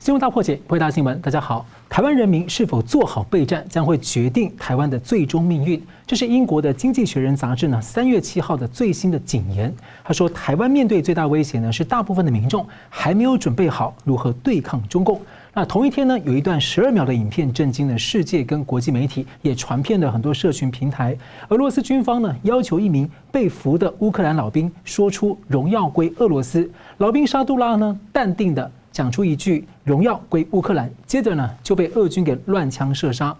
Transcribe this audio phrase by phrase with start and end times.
[0.00, 1.20] 新闻大破解，回答新闻。
[1.20, 5.78] 大家好，台湾人民是否做好备战，将会决定台湾的最终命运。
[6.06, 9.70] 这是英国的《经济学人》杂志呢三月七号的最新的警言。
[10.02, 15.20] 他说，台湾面对最大威胁呢，是大部分的民众还没有准备好如何对抗中共。
[15.52, 21.14] 那同一天呢，有一段十二秒的影片震惊了世界跟国际媒体，也传遍了很多社群平台。
[21.50, 26.70] 俄罗斯军方呢，要求一名被俘的乌克兰老兵说出“荣耀归俄罗斯”。
[26.96, 28.72] 老兵沙杜拉呢，淡定的。
[28.92, 33.34] 讲出一句“荣耀归乌克兰”，接着呢就被俄军给乱枪射杀。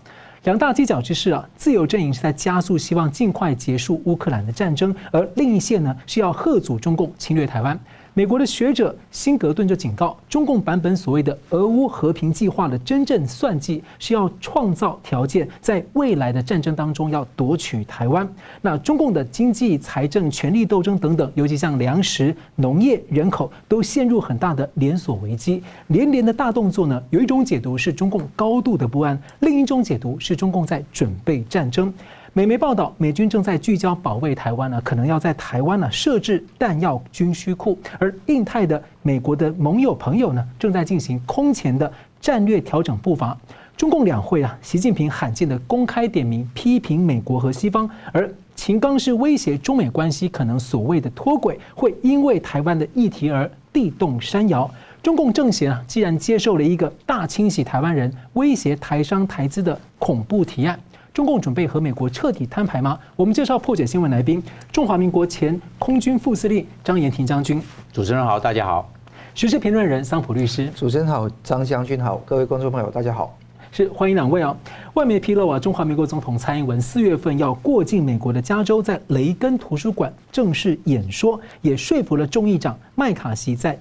[0.45, 7.79] 两大犄角之势啊，自由阵营是在加速，希望尽快结束乌克兰的战争，而另一线呢是要贺阻中共侵略台湾。
[8.21, 18.31] 美国的学者辛格顿就警告，中共版本所谓的俄乌和平计划的真正算计是要创造条件，在未来的战争当中要夺取台湾。
[18.61, 25.63] 那中共的经济、财政、权力斗争等等，尤其像粮食、农业、人口，都陷入很大的连锁危机。
[25.87, 31.91] 连连的大动作呢，有一种解读是中共高度的不安，另一种解读是中共在准备战争。
[32.33, 43.37] 美媒报道，美军正在聚焦保卫台湾呢，可能要在台湾呢设置弹药军需库，而印太的美国的盟友朋友呢，正在进行空前的战略调整步伐。
[43.77, 54.71] 中共两会啊，习近平罕见的公开点名批评美国和西方，而秦刚是威胁中美关系可能所谓的脱轨，会因为台湾的议题而地动山摇。
[55.03, 60.79] 中共政协啊，既然接受了一个大清洗台湾人、威胁台商台资的恐怖提案。
[61.13, 62.99] 中共准备和美国彻底摊牌吗？
[63.17, 67.61] 我们介绍破解新闻来宾：中华民国前空军副司令张延廷将军。
[67.93, 68.89] 主持人好，大家好。
[69.35, 70.69] 时事评论人桑普律师。
[70.77, 73.37] 主持人好，张将军好，各位观众朋友大家好。
[73.73, 74.57] 是欢迎两位啊！
[74.95, 83.77] 外媒披露啊，中华民国总统蔡英文四月份要过境美国的加州，在雷根图书馆正式演说，也说服了众议长麦卡锡在。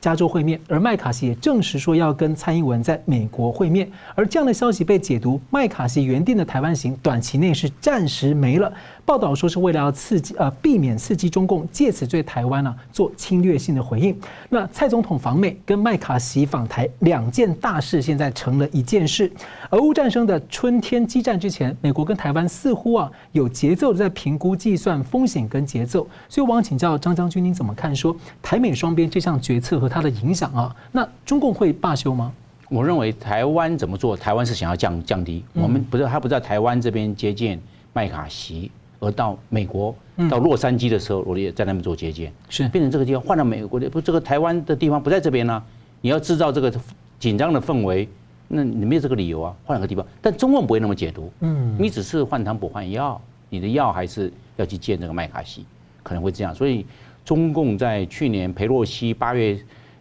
[0.00, 8.72] 加州会面，而麦卡锡也证实说要跟蔡英文在美国会面，而这样的消息被解读，麦卡锡原定的台湾行短期内是暂时没了。
[9.04, 14.14] 报道说是为了要刺激呃避免刺激中共借此对台湾呢做侵略性的回应。
[14.50, 19.32] 那蔡总统访美跟麦卡锡访台两件大事，现在成了一件事。
[19.70, 26.06] 俄乌战争的春天激战之前，美国跟台湾似乎啊有节奏的在评估计算风险跟节奏。
[26.28, 30.74] 所以我想请教张将军，您怎么看说台美双边这项决策和它的影响啊？
[30.92, 32.32] 那中共会罢休吗？
[32.68, 37.58] 我认为台湾怎么做，台湾是想要降降低，我们不是他不在台湾这边接见
[37.92, 38.70] 麦卡锡。
[39.00, 39.94] 而到美国，
[40.28, 45.64] 到洛杉矶的时候，我也在那边做接见，是变成这个地方换到美国的不，这个台湾的地方不在这边呢、啊。
[46.00, 46.72] 你要制造这个
[47.20, 48.08] 紧张的氛围，
[48.48, 50.04] 那你没有这个理由啊，换个地方。
[50.20, 55.64] 但中共不会那么解读，嗯，你只是换汤不换药，你的药还是要去见这个麦卡锡，
[56.02, 56.52] 可能会这样。
[56.52, 56.84] 所以
[57.24, 59.56] 中共在去年裴洛西八月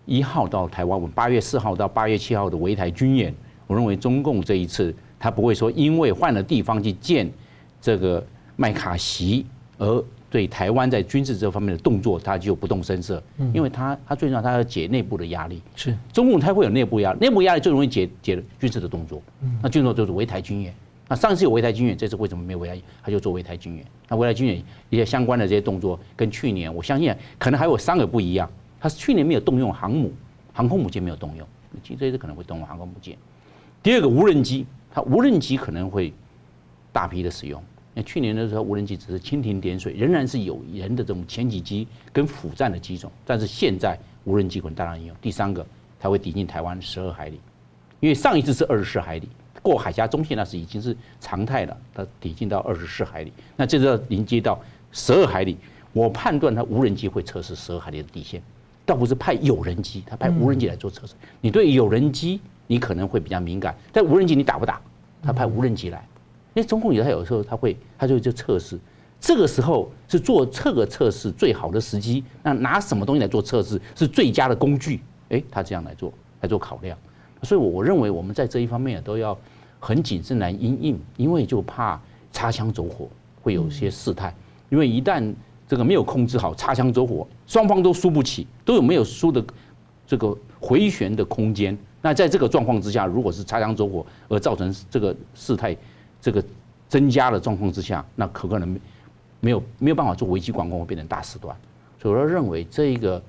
[0.07, 3.31] 一号到台湾，我们八月四号到八月七号的围台军演，
[3.67, 7.29] 我认为中共这一次他不会说因为换了地方去建
[7.79, 8.25] 这个。
[8.59, 9.45] 麦卡锡，
[9.77, 13.21] 而对台湾在军事这方面的动作，他就不动声色，
[13.53, 15.61] 因为他他最重要，他要解内部的压力。
[15.75, 19.21] 是中共他会有内部压力，内部压力最容易解解军事的动作。
[19.61, 20.73] 那军事就是围台军演。
[21.07, 22.81] 那上次有围台军演，这次为什么没有围台？
[23.03, 23.85] 他就做围台军演。
[24.09, 28.49] 那围台军演一些相关的这些动作，跟去年我相信可能还有三个不一样。
[28.79, 30.11] 它是去年没有动用航母，
[30.53, 31.47] 航空母舰没有动用，
[31.83, 33.17] 其实这次可能会动用航空母舰。
[33.81, 36.13] 第二个无人机，它无人机可能会
[36.91, 37.63] 大批的使用。
[37.93, 43.11] 那去年的时候，无人机只是蜻蜓点水，仍然是有人的这种前几机跟辅战的机种。
[43.25, 45.15] 但是现在无人机可能大量应用。
[45.19, 45.65] 第三个，
[45.99, 47.39] 它会抵近台湾十二海里，
[47.99, 49.27] 因为上一次是二十四海里，
[49.63, 51.75] 过海峡中线那是已经是常态了。
[51.95, 54.59] 它抵近到二十四海里，那这次要临接到
[54.91, 55.57] 十二海里，
[55.91, 58.39] 我判断它无人机会测试十二海里的底线，
[58.87, 61.13] 倒不是派有人机，他派无人机来做测试。
[61.41, 64.81] 你对有人机你可能会比较敏感，但无人机你打不打？
[65.21, 66.07] 他派无人机来。
[66.53, 68.79] 因为中共有他有时候他会，他就会就测试，
[69.19, 72.23] 这个时候是做这个测试最好的时机。
[72.41, 75.01] 那拿什么东西来做测试是最佳的工具？
[75.29, 76.97] 哎，他这样来做来做考量。
[77.43, 79.37] 所以，我我认为我们在这一方面都要
[79.79, 82.01] 很谨慎来应应，因为就怕
[82.31, 83.09] 擦枪走火
[83.43, 84.33] 会有些事态。
[84.69, 85.33] 因为一旦
[85.67, 89.43] 这个没有控制好，擦枪走火，双方都输不起，都有没有输的
[90.05, 91.77] 这个回旋的空间。
[92.01, 95.75] 那在这个状况之下，如果是擦枪走火而造成这个事态。
[96.19, 96.43] 这个
[96.89, 98.77] 增加的状况之下，那可可能
[99.39, 101.55] 没有没有办法做危机管控，会变成大事端。
[102.01, 103.21] 所以我认为这一个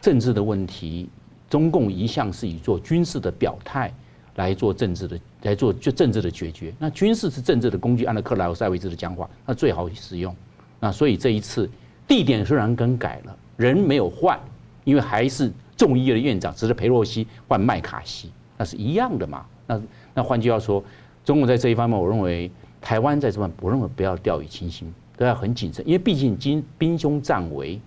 [0.00, 1.10] 政治的问题，
[1.50, 3.92] 中共一向是以做军事的表态
[4.36, 6.72] 来做政治的来做就政治的决绝。
[6.78, 10.34] 那军事是政治的工具，按照克莱奥塞维兹的讲法，那最好使用。
[10.80, 11.68] 那所以这一次
[12.06, 14.38] 地点虽然更改了，人没有换，
[14.84, 19.44] 因为还是众议院的院长只是裴洛西换麦卡锡，那是一样的嘛？
[19.66, 19.80] 那
[20.14, 20.82] 那换句话说，
[21.24, 27.80] 中国在这一方面，我认为台湾在这方面，我认为不要掉以轻心，都要很谨慎，因为毕竟今兵凶战危，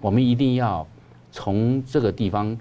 [0.00, 0.86] 我们一定要
[1.30, 2.56] 从这个地方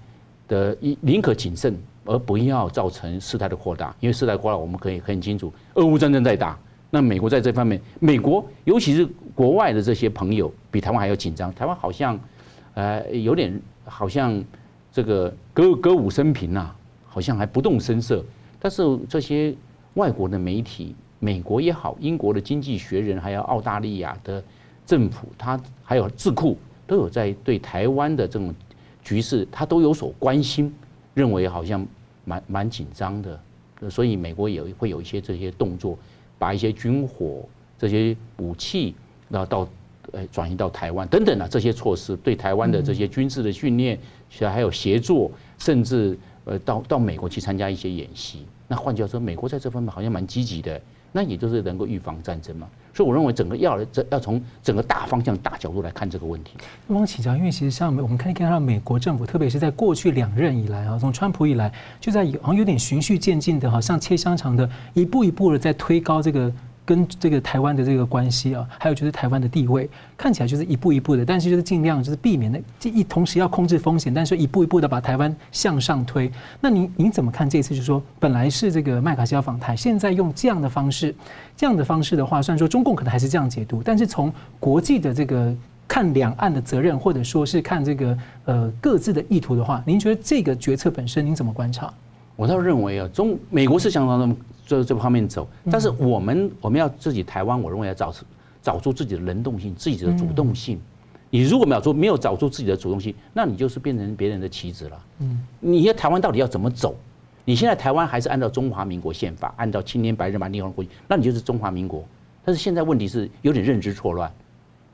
[0.47, 1.75] 的一宁可谨慎，
[2.05, 3.93] 而不要造成事态的扩大。
[3.99, 6.57] 因为事态扩大，我们可以很清楚，俄乌战争在打，
[6.89, 11.53] 那美国在这方面，美国尤其是国外的这些朋友，比台湾还要紧张。
[11.53, 12.19] 台湾好像
[12.73, 14.43] 呃有点好像。
[14.93, 16.69] 这个歌歌舞升平呐，
[17.07, 18.21] 好像还不动声色。
[18.59, 19.55] 但是这些
[19.93, 24.43] 外国的媒体，美国也好，英国的经济学人，还有澳大利亚的
[24.85, 28.53] 政府，他还有智库，都有在对台湾的这种
[29.01, 30.75] 局势，他都有所关心，
[31.13, 31.87] 认为好像
[32.25, 33.39] 蛮蛮紧张的。
[33.89, 35.97] 所以美国也会有一些这些动作，
[36.37, 38.93] 把一些军火、这些武器，
[39.31, 39.67] 然后到。
[40.13, 43.97] 呃，转移到台湾等等啊，这些措施对台湾的这些军事的训练，
[44.29, 48.43] 其实还有协作，甚至呃，到到美国去参加一些演习。
[48.67, 50.81] 那换句话说，美国在这方面好像蛮积极的，
[51.13, 52.67] 那也就是能够预防战争嘛。
[52.93, 56.53] 所以我认为整个要这要从整个大方向、大角度来看这个问题。
[56.87, 66.51] 那汪启教，因为其实像我们可以看到美国政府，特别是在过去两任以来啊，从川普以来，就在好像有点循序渐进的，好像切香肠的，一步一步的在推高这个。
[66.83, 76.29] 跟这个台湾的这个关系啊，还有就是台湾的地位，看起来就是一步一步的，但是就是尽量就是避免的这，一同时要控制风险，但是一步一步的把台湾向上推。
[76.59, 77.69] 那您您怎么看这次？
[77.69, 81.15] 就是说，本来是这个麦卡锡要访台，现在用这样的方式，
[81.55, 85.55] 这样的方式的话，虽然说中共可能还是这样解读，但是从国际的这个
[85.87, 91.93] 看两岸的责任，或者说是看这个呃各自的意图的话，您觉得这个决策本身您怎么观察？
[92.35, 94.35] 我倒认为啊，中美国是相当的。
[94.71, 98.25] 这这方面走，但是我们我们要自己台湾，我认为要找出
[98.61, 100.79] 找出自己的能动性，自己的主动性。
[101.29, 105.05] 你如果没有做，没有找出自己的主动性，那你就是变成别人的棋子了。
[105.19, 106.95] 嗯，你要台湾到底要怎么走？
[107.43, 112.05] 你现在台湾还是按照中华民国宪法，按照青天白日满地红国旗，那你就是中华民国。
[112.45, 114.31] 但是现在问题是有点认知错乱，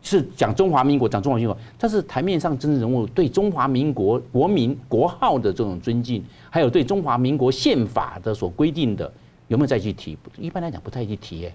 [0.02, 9.12] 是讲中华民国，讲中华民国，但是台面上真正人物对中华民国国民国号的这种尊敬，还有对中华民国宪法的所规定的。
[9.48, 10.18] 有没有再去提？
[10.38, 11.54] 一般来讲不太去提耶。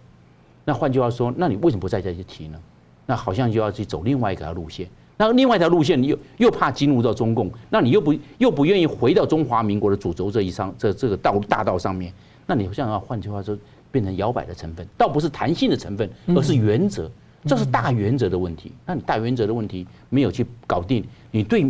[0.64, 2.58] 那换句话说，那你为什么不再再去提呢？
[3.04, 4.88] 那好像就要去走另外一条路线。
[5.16, 12.12] 那另外一条路线，你又又怕进入到中共，那你又不又不愿意回到中华民国的主轴这一上这这个道大道上面。
[12.46, 13.56] 那你好像要换句话说，
[13.90, 17.10] 变成摇摆的成分，倒不是弹性的成分，而是原则。
[17.44, 18.72] 这是大原则的问题。
[18.86, 21.68] 那你大原则的问题没有去搞定，你对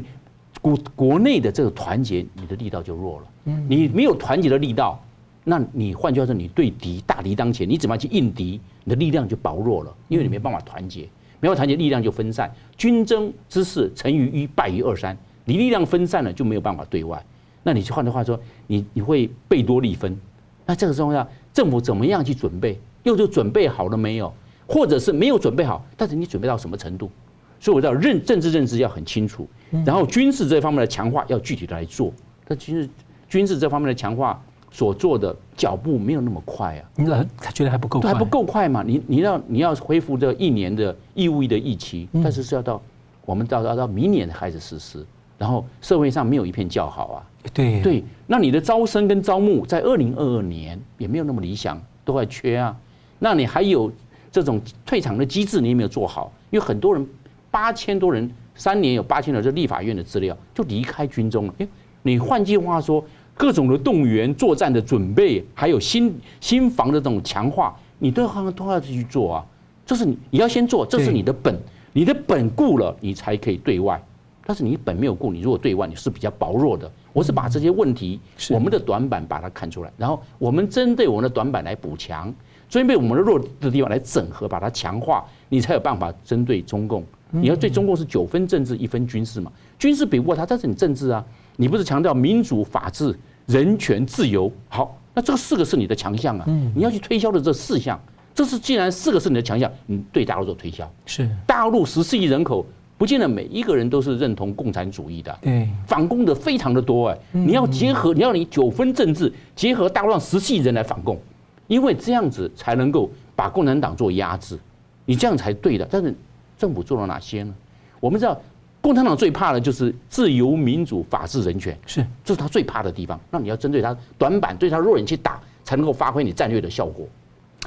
[0.61, 3.55] 国国内的这个团结，你的力道就弱了。
[3.67, 5.03] 你没有团结的力道。
[5.45, 8.61] 那你换句话说，你对敌大敌当前，你怎么去应敌？
[8.85, 11.09] 你的力量就薄弱了，因为你没办法团结，
[11.41, 12.49] 没有团结，力量就分散。
[12.77, 15.17] 军争之势，成于一，败于二三。
[15.45, 17.21] 你力量分散了，就没有办法对外。
[17.65, 20.17] 那你换句话说，你你会备多力分。
[20.65, 22.79] 那这个时候要政府怎么样去准备？
[23.03, 24.33] 又就准备好了没有？
[24.69, 25.85] 或者是没有准备好？
[25.97, 27.11] 但是你准备到什么程度？
[27.59, 29.49] 所以我知道认政治认知要很清楚，
[29.85, 32.13] 然后军事这方面的强化要具体的来做。
[32.47, 32.89] 但其实
[33.29, 34.41] 军事这方面的强化。
[34.75, 38.83] 所做的脚步没有那么快啊，你老他觉得还不够快，还不够快嘛？
[38.83, 42.81] 你你要你要恢复这一年的义务役的役期，但是是要到
[43.27, 45.05] 我们到到到明年才开始实施，
[45.37, 47.23] 然后社会上没有一片叫好啊。
[47.53, 52.75] 对对，那你的招生跟招募在二零二二年也没有那么理想，都还缺啊。
[53.19, 53.93] 那你还有
[54.31, 56.33] 这种退场的机制，你也没有做好？
[56.51, 57.07] 因为很多人
[57.51, 61.55] 八千多人，三年有八千人，这立法院的资料就离开军中了。
[61.59, 61.69] 哎，
[62.03, 63.05] 你换句话说。
[63.43, 69.45] 各种的动员、作战的准备，还有新新防的这种强化，你都要都要去做啊。
[69.85, 71.59] 这是你你要先做，这是你的本，
[71.93, 74.01] 你的本固了，你才可以对外。
[74.47, 76.89] 但是你本没有固，你如果对外，你是比较薄弱的。
[77.13, 82.33] 我是把这些问题，我们的短板把它看出来，然后我们针对我们的短板来补强，
[82.69, 87.05] 针对我们的弱的地方来整合，把它强化，你才有办法针对中共。
[87.33, 89.51] 你要对中共是九分政治，一分军事嘛？
[89.81, 91.25] 军事比不过他，但是你政治啊。
[91.57, 93.15] 你不是强调民主、法治、
[93.47, 94.51] 人权、自由？
[94.69, 96.45] 好，那这四个是你的强项啊！
[96.75, 98.01] 你要去推销的这四项，
[98.35, 100.91] 这是既然四个是你的强项，你对大陆做推销。
[101.07, 102.65] 是大陆十四亿人口，
[102.97, 105.39] 不见得每一个人都是认同共产主义的。
[105.43, 107.19] 对，反共的非常的多哎！
[107.33, 111.19] 你要结合，你要你九分政治结合大陆上十四亿人来反共，
[111.67, 114.59] 因为这样子才能够把共产党做压制，
[115.05, 115.87] 你这样才对的。
[115.91, 116.15] 但是
[116.57, 117.55] 政府做了哪些呢？
[118.01, 118.41] 我们知道。
[118.83, 123.19] 共产党最怕的就是自由、民主、法治、人权，是，这是他最怕的地方。
[123.31, 127.07] 那你要针对他短板，对他弱点去打，才能够发挥你战略的效果。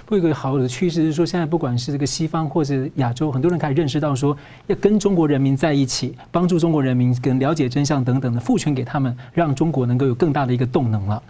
[0.06, 11.24] 会有一个好的趋势是说，现在不管是这个西方或者亚洲，很多人开始认识到说，要跟中国人民在一起，帮助中国人民跟了解真相等等的，赋权给他们，让中国能够有更大的一个动能了。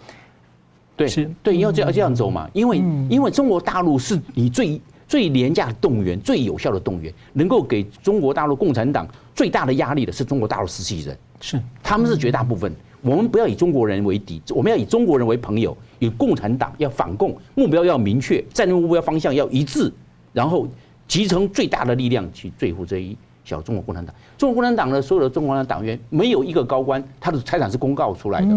[0.96, 12.72] 对，是对，要这样这样走嘛，因为因为中国大陆是你最最廉价的动员、最有效的动员，能够给中国大陆共产党最大的压力的是中国大陆实际人，是他们是绝大部分。
[13.02, 15.76] 我们不要以中国人为敌，我们要以中国人为朋友。
[15.98, 19.90] 以共产党要反共，目标要明确，战略目标方向要一致，
[20.34, 20.68] 然后
[21.08, 24.14] 集成最大的力量去对付这一小中国共产党。
[24.36, 28.48] 中国共产党的所有的中国的党员，没有一个高官他的财产是公告出来的。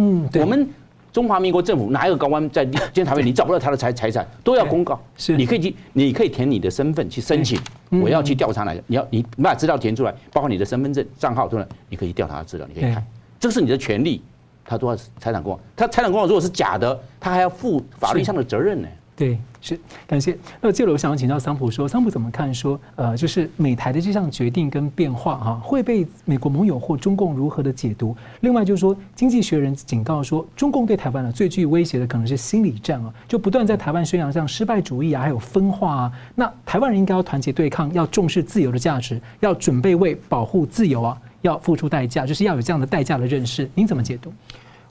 [0.41, 0.67] 我们
[1.11, 4.99] 中华民国政府哪一个高官在监察院，你找不到他的财财产，都要公告。
[5.17, 7.59] 是，你可以去，你可以填你的身份去申请，
[8.01, 8.83] 我要去调查哪个。
[8.87, 13.05] 你要你把资料填出来，包括你的身份证账号等等，你可以调查资料，你可以看，
[13.39, 14.21] 这是你的权利。
[14.65, 18.87] 他都要财产公告，他财产公告如果是假的，他还要负法律上的责任呢。
[19.15, 20.37] 对，是感谢。
[20.61, 28.15] 那接着我想要请教桑普说，桑普怎么看说，呃，就是美台的这项决定跟变化哈，会被美国盟友或中共如何的解读？
[28.41, 36.11] 另外就是说，经济学人警告说，中共对台湾呢最具威胁的可能是心理战啊，就不断在台湾宣扬像失败主义啊，还有分化啊。
[36.35, 43.69] 那台湾人应该要团结对抗，要重视自由的价值，要准备为保护自由啊，要付出代价，就是要有这样的代价的认识。
[43.75, 44.31] 您怎么解读？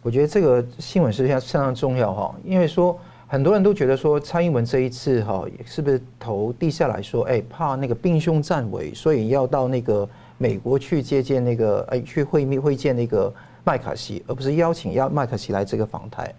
[0.01, 2.99] 我觉得这个新闻是相相当重要哈，因为说
[3.31, 10.09] 很多人都觉得说蔡英文这一次哈，是不是头低下来说，哎，怕那个兵凶战危，所以要到那个
[10.39, 13.31] 美国去接见那个哎，去会面会见那个
[13.65, 16.35] 麦卡锡，而不是邀请要麦卡锡来这个访台。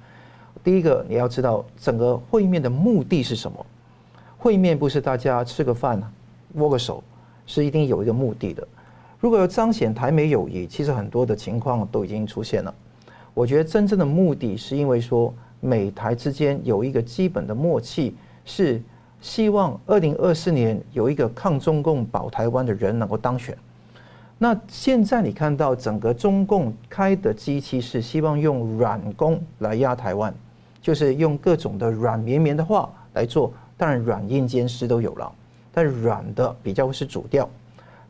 [0.63, 3.63] 第一个你要知道整个会面的目的是什么？
[4.39, 6.01] 会面不是大家吃个饭
[6.55, 7.03] 握个手，
[7.45, 8.67] 是一定有一个目的的。
[9.19, 12.73] 如果要彰显台美友谊，其实很多的情况都已经出现了。
[13.35, 18.81] 我觉得真正的目的是因为说美台之间有一个基本的默契，是
[19.21, 23.57] 希望二零二四年有一个抗中共保台湾的人能够当选。
[24.37, 30.33] 那现在你看到整个中共开的机器是希望用软攻来压台湾，
[30.81, 35.29] 就是用各种的软绵绵的话来做，当然软硬兼施都有了，
[35.73, 37.49] 但软的比较是主调。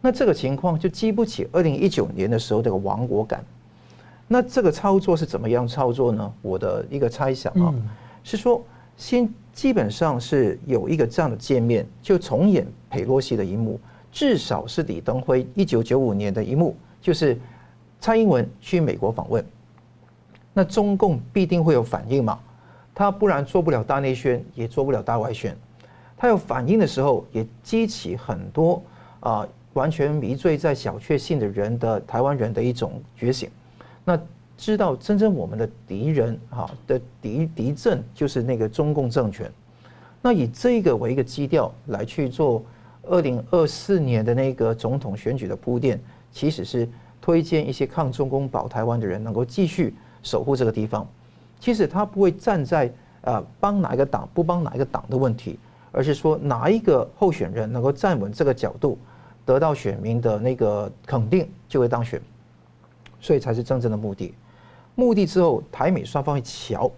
[0.02, 3.44] 那这个情况就激不起二零一九年的时候这个亡国感。
[4.32, 6.34] 那这个操作是怎么样操作呢？
[6.44, 7.74] 我的一个猜想啊，
[8.24, 8.64] 是说
[8.96, 13.80] 先基本上是有一个这样的界面，就重演佩洛西的一幕，
[14.12, 17.36] 至少是李登辉一九九五年的一幕，就是
[18.00, 19.44] 蔡英文去美国访问，
[20.54, 22.40] 那中共必定会有反应嘛，
[22.94, 25.58] 他不然做不了大内宣，也做不了大外宣，
[26.16, 28.80] 他有反应的时候，也激起很多
[29.22, 33.50] 啊完全迷醉在小确幸的人的台湾人的一种觉醒。
[34.04, 34.20] 那
[34.58, 39.50] 知道真正我们的敌人哈的敌敌阵就是那个中共政权，
[40.22, 42.64] 那以这个为一个基调来去做
[43.04, 46.00] 二零二四年的那个总统选举的铺垫，
[46.32, 46.88] 其实是
[47.22, 51.08] 推荐一些抗中共保台湾的人能够继续守护这个地方。
[51.60, 52.92] 其实他不会站在
[53.22, 55.58] 啊帮哪一个党不帮哪一个党的问题，
[55.92, 58.98] 而是说哪一个候选人能够站稳这个角度，
[59.46, 62.22] 得到选民的那个肯定，就会当选。
[63.20, 64.34] 所以才是真正的目的。
[64.96, 66.92] 目的之后，台美双方会乔。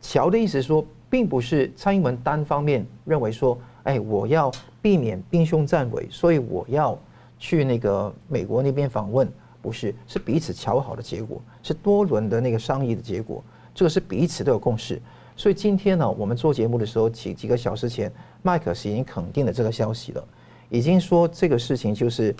[0.00, 4.50] 乔的意思说，并不是蔡英文单方面认为说，哎，我要
[4.80, 6.98] 避免兵凶战危，所以我要
[7.38, 9.30] 去那个美国那边访问。
[9.60, 13.42] 不是，是彼此乔好的结果，是多轮的那个商议的结果。
[13.74, 15.00] 这个是彼此都有共识。
[15.36, 20.24] 所以今天呢，我们做节目的时候，几几个小时前，麦可锡已经肯定了这个消息了，
[20.70, 22.34] 已经说这个事情就是。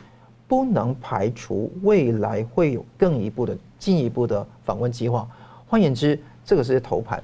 [0.48, 5.28] 不能排除未来会有更一步的进一步的访问计划。
[5.66, 7.22] 换言之，这个是头盘。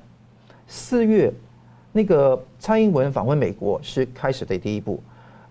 [0.69, 1.33] 四月
[1.91, 5.03] 那个蔡英文访问美国是开始的第一步。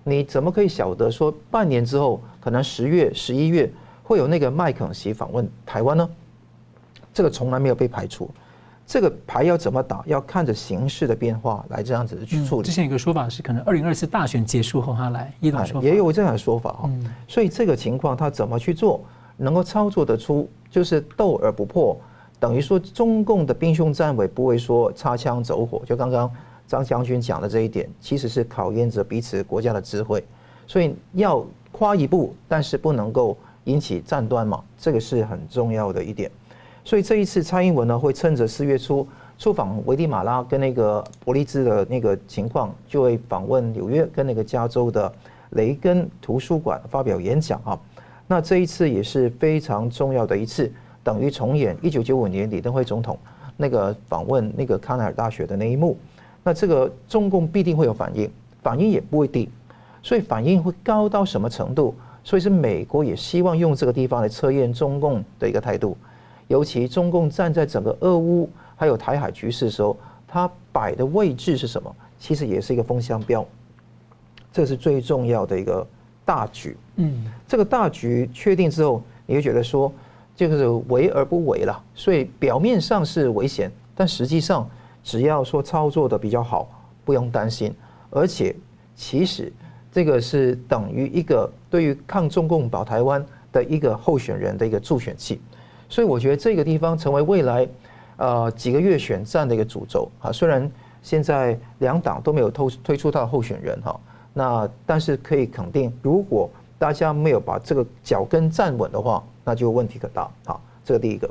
[0.04, 3.72] 你怎么可以晓得说半年之后，可能十月、十一月
[4.04, 6.08] 会有那个麦肯锡访问台湾呢？
[7.14, 8.30] 这个从来没有被排除。
[8.86, 12.68] 这个牌要怎么打，要看着形势的变化来这样子去处理。
[12.68, 16.90] 之前有个说法是，可能二零二四大选结束后他来，一种说法也有这样的说法哈。
[17.28, 19.02] 所以这个情况他怎么去做，
[19.38, 21.98] 能够操作得出，就是斗而不破，
[22.40, 25.82] 等于说中共的兵凶战危不会说擦枪走火。
[25.86, 26.30] 就刚刚
[26.68, 30.24] 张将军讲的这一点，其实是考验着彼此国家的智慧。
[30.68, 36.30] 所以要跨一步，但是不能够引起战端嘛，这个是很重要的一点。
[36.86, 45.12] 所以这一次蔡英文呢，会趁着四月初出访危地马拉跟那个伯利兹的那个情况，就会访问纽约跟那个加州的
[45.52, 47.80] 雷根图书馆发表演讲啊。
[48.28, 50.72] 那这一次也是非常重要的一次，
[51.04, 53.18] 等于重演一九九五年李登辉总统
[53.58, 55.98] 那个访问那个康奈尔大学的那一幕。
[56.44, 58.30] 那这个中共必定会有反应，
[58.62, 59.50] 反应也不会低，
[60.02, 61.96] 所以反应会高到什么程度？
[62.26, 65.98] 所以是美国也希望用这个地方来测验中共的一个态度，
[66.48, 69.98] 尤其中共站在整个俄乌还有台海局势的时候，
[70.28, 71.96] 它摆的位置是什么？
[72.20, 73.46] 其实也是一个风向标，
[74.52, 75.86] 这是最重要的一个
[76.24, 76.78] 大局。
[76.96, 79.92] 嗯，这个大局确定之后，你会觉得说，
[80.36, 81.84] 就是为而不为了。
[81.94, 84.70] 所以表面上是危险，但实际上
[85.04, 86.70] 只要说操作的比较好，
[87.04, 87.74] 不用担心。
[88.10, 88.56] 而且
[88.96, 89.52] 其实
[89.92, 95.42] 这个是等于一个对于抗中共保台湾的一个候选人的一个助选器。
[95.94, 97.68] 所以我觉得这个地方成为未来
[98.18, 100.32] 呃几个月选战的一个主轴啊。
[100.32, 100.68] 虽然
[101.04, 104.00] 现在两党都没有推推出他的候选人哈，
[104.34, 110.28] 那但是可以肯定，如果大家没有把这个脚跟站稳的话，那就问题可大。
[110.46, 111.30] 好，这个第一个。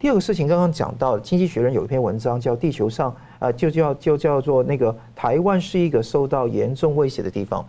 [0.00, 7.62] 第二个事情，刚刚讲到，《经济学人》有一篇文章叫《地球上啊，就叫就叫做那个台湾是一个受到严重威胁的地方》。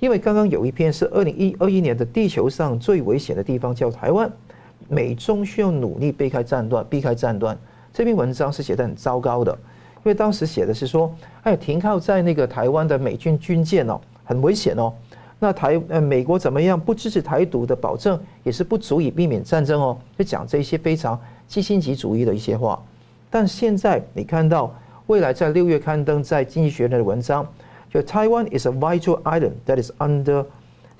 [0.00, 4.28] 因为刚刚有一篇是二零一二一年的《地球上最危险的地方》叫台湾，
[4.90, 7.56] 美中需要努力避开战乱，避开战乱。
[7.92, 14.92] 这篇文章是写得很糟糕的，因为当时写的是说，哎，停靠在那个台湾的美军军舰哦，很危险哦。
[15.38, 22.78] 那台呃美国怎么样不支持台独的保证也是不足以避免战争哦，就讲这些非常基辛级主义的一些话。
[23.30, 24.74] 但现在你看到
[25.06, 27.46] 未来在六月刊登在经济学人的文章，
[27.90, 30.44] 就 Taiwan is a vital island that is under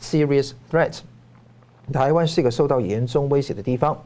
[0.01, 1.01] serious threat。
[1.93, 3.97] 台湾是一个受到严重威胁的地方。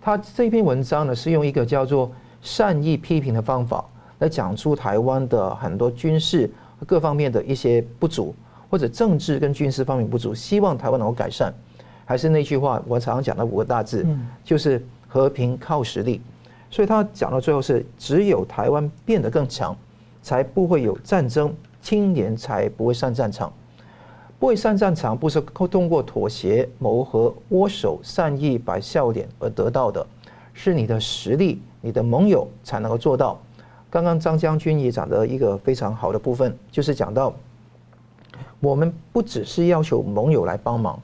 [0.00, 2.10] 他这篇文章呢是用一个叫做
[2.42, 3.84] 善意批评的方法
[4.18, 6.50] 来讲出台湾的很多军事
[6.86, 8.34] 各方面的一些不足。
[8.70, 11.52] 或者政治跟军事方面不足，希望台湾能够改善，
[12.04, 14.06] 还是那句话，我常常讲的五个大字，
[14.44, 16.20] 就是和平靠实力。
[16.70, 19.76] 所以他讲到最后是，只有台湾变得更强，
[20.22, 23.52] 才不会有战争，青年才不会上战场。
[24.40, 30.04] 不会上战场，不是通过妥协、谋和、握手、善意、摆笑脸而得到的，
[30.54, 33.38] 是你的实力、你的盟友才能够做到。
[33.90, 37.32] 刚刚张将军也讲的一个非常好的部分，就是讲到。
[38.60, 40.98] 我们不只是要求盟友来帮忙，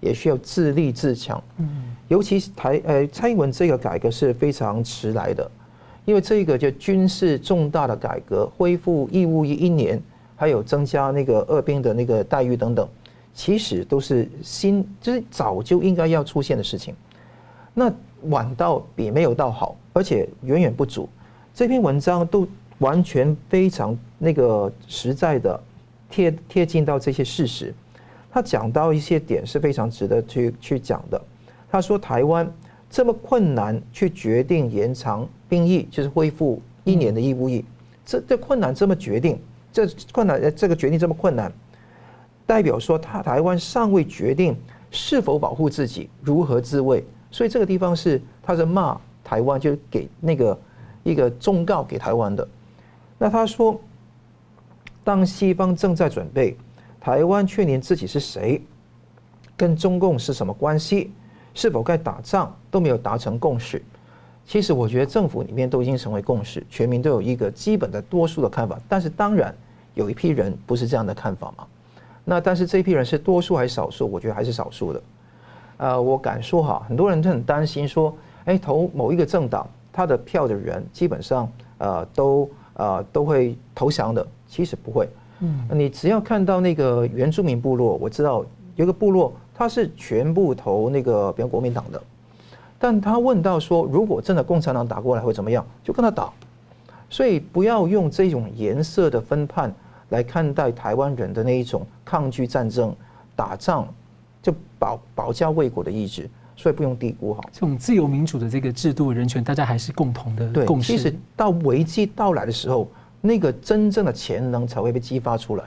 [0.00, 1.42] 也需要自立自强。
[1.58, 5.50] 嗯，尤其台呃蔡英文这个改革是非常迟来的，
[6.04, 10.02] 因为这个就军事重大的改革，恢复义务役一年，
[10.42, 12.88] 还有增加那个二兵的那个待遇等等，
[13.32, 16.92] 其实都是新，就是早就应该要出现的事情。
[17.72, 17.88] 那
[18.22, 21.08] 晚到比没有到好，而且远远不足。
[21.54, 22.44] 这篇文章都
[22.78, 25.60] 完全非常那个实在的。
[26.10, 27.72] 贴贴近到这些事实，
[28.28, 31.22] 他讲到一些点是非常值得去去讲的。
[31.70, 32.52] 他说台湾
[32.90, 37.64] 这么困难去决定延长兵役，就是恢复一年的义务役，
[38.04, 39.38] 这这困难这么决定，
[39.72, 41.52] 这困难这个决定这么困难，
[42.46, 44.56] 代表说他台湾尚未决定
[44.90, 47.04] 是否保护自己，如何自卫。
[47.30, 50.60] 所以这个地方是他是骂台湾，就给那个
[51.02, 52.46] 一个忠告给台湾的。
[53.18, 53.80] 那他说。
[55.04, 56.56] 当西方正在准备，
[57.00, 58.62] 台湾却连自己是谁，
[59.56, 61.10] 跟中共是什么关系，
[61.54, 63.82] 是否该打仗都没有达成共识。
[64.46, 68.78] 其实我觉得政府里面都已经成为共识，全民都有一个基本的多数的看法。
[68.88, 69.54] 但是当然
[69.94, 71.64] 有一批人不是这样的看法嘛。
[72.24, 74.06] 那但是这一批人是多数还是少数？
[74.06, 75.02] 我觉得还是少数的。
[75.78, 84.24] 呃，我敢说哈，很多人都很担心说，哎，投某一个政党，他的票的人基本上呃都呃都会投降的。
[84.46, 85.08] 其实不会，
[85.40, 88.44] 嗯，你只要看到那个原住民部落，我知道
[88.76, 92.02] 有个部落，他是全部投那个比如国民党的，
[92.82, 96.32] 但他问到说，如果真的共产党打过来会怎么样，就跟他打。
[97.08, 99.72] 所以不要用这种颜色的分判
[100.08, 102.92] 来看待台湾人的那一种抗拒战争、
[103.36, 103.86] 打仗
[104.42, 107.40] 就保保家卫国的意志，所以不用低估哈。
[107.52, 110.92] 这种自由民主的这个制度人权，大家还是共同的共识。
[110.92, 112.88] 其实到危机到来的时候。
[113.24, 115.62] 那个真正的潜能才会被激发出来。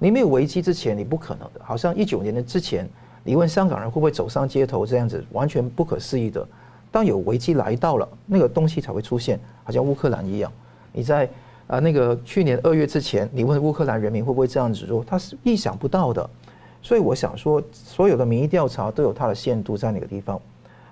[0.00, 1.60] 你没有危机之前，你不可能的。
[1.62, 2.84] 好像一九年的之前，
[3.22, 6.46] 你问香港人会不会走上街头这样子，完全不可思议的。
[6.90, 9.38] 当有危机来到了，那个东西才会出现。
[9.62, 10.50] 好像乌克兰一样，
[10.92, 11.28] 你在
[11.66, 16.28] 啊那个去年二月之前，你问乌克兰人民会不会这样子做，他是意想不到的。
[16.82, 20.40] 所以我想说，所有的民意调查都有它的限度在哪个地方。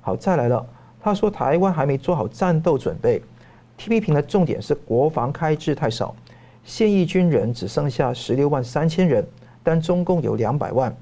[0.01, 0.65] 好，再来了，
[1.01, 3.23] 他说台湾还没做好战斗准备。
[3.77, 6.15] 批评的重点是国防开支太少，
[6.63, 9.27] 现役军人只剩下十六万三千人，
[9.63, 10.95] 但中共有两百万，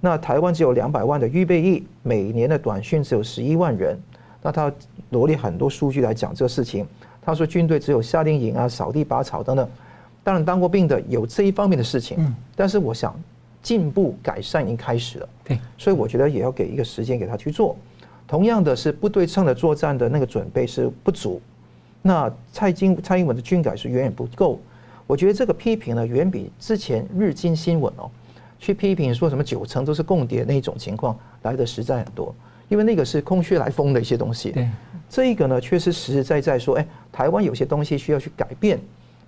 [0.00, 3.98] 那台湾只有两百万的预备役，每年的短训只有十一万人。
[4.42, 4.72] 那他
[5.10, 6.86] 罗列很多数据来讲这个事情，
[7.20, 9.68] 他说军队只有夏令营啊、扫地拔草等等，
[10.24, 13.14] 当然当过兵的有这一方面的事情，嗯，但是我想
[13.62, 17.76] 进步改善已经开始了，对，所以我觉得也要给一个时间给他去做。
[18.26, 21.38] 同样的是不对称的作战的那个准备是不足，
[22.00, 24.58] 那蔡英蔡英文的军改是远远不够。
[25.06, 28.08] 我觉得这个批评呢，远比之前日经新闻哦
[28.60, 32.32] 去批评说什么九成都是共谍那一种情况来的实在很多，
[32.68, 34.52] 因为那个是空穴来风的一些东西。
[34.52, 34.68] 对，
[35.08, 38.78] 这一个呢，确实实实在在说，哎，台湾有些东西需要去改变。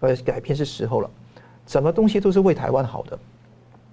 [0.04, 1.08] 而，改变是时候了，
[1.64, 3.16] 整个东西都是为台湾好的。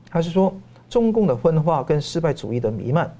[0.09, 0.51] 还是说，
[0.89, 3.15] 中共的分化跟失败主义的弥漫，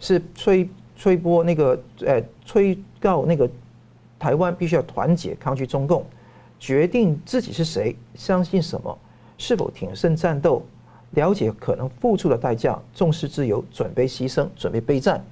[0.00, 3.48] 是吹吹波那个，呃，吹告那个
[4.18, 6.04] 台湾必须要团结抗拒中共，
[6.58, 8.98] 决定自己是谁，相信什么，
[9.38, 10.60] 是否挺身战斗，
[11.14, 15.24] 了解可能付出的代价，重视自由，准备牺牲，准备备战，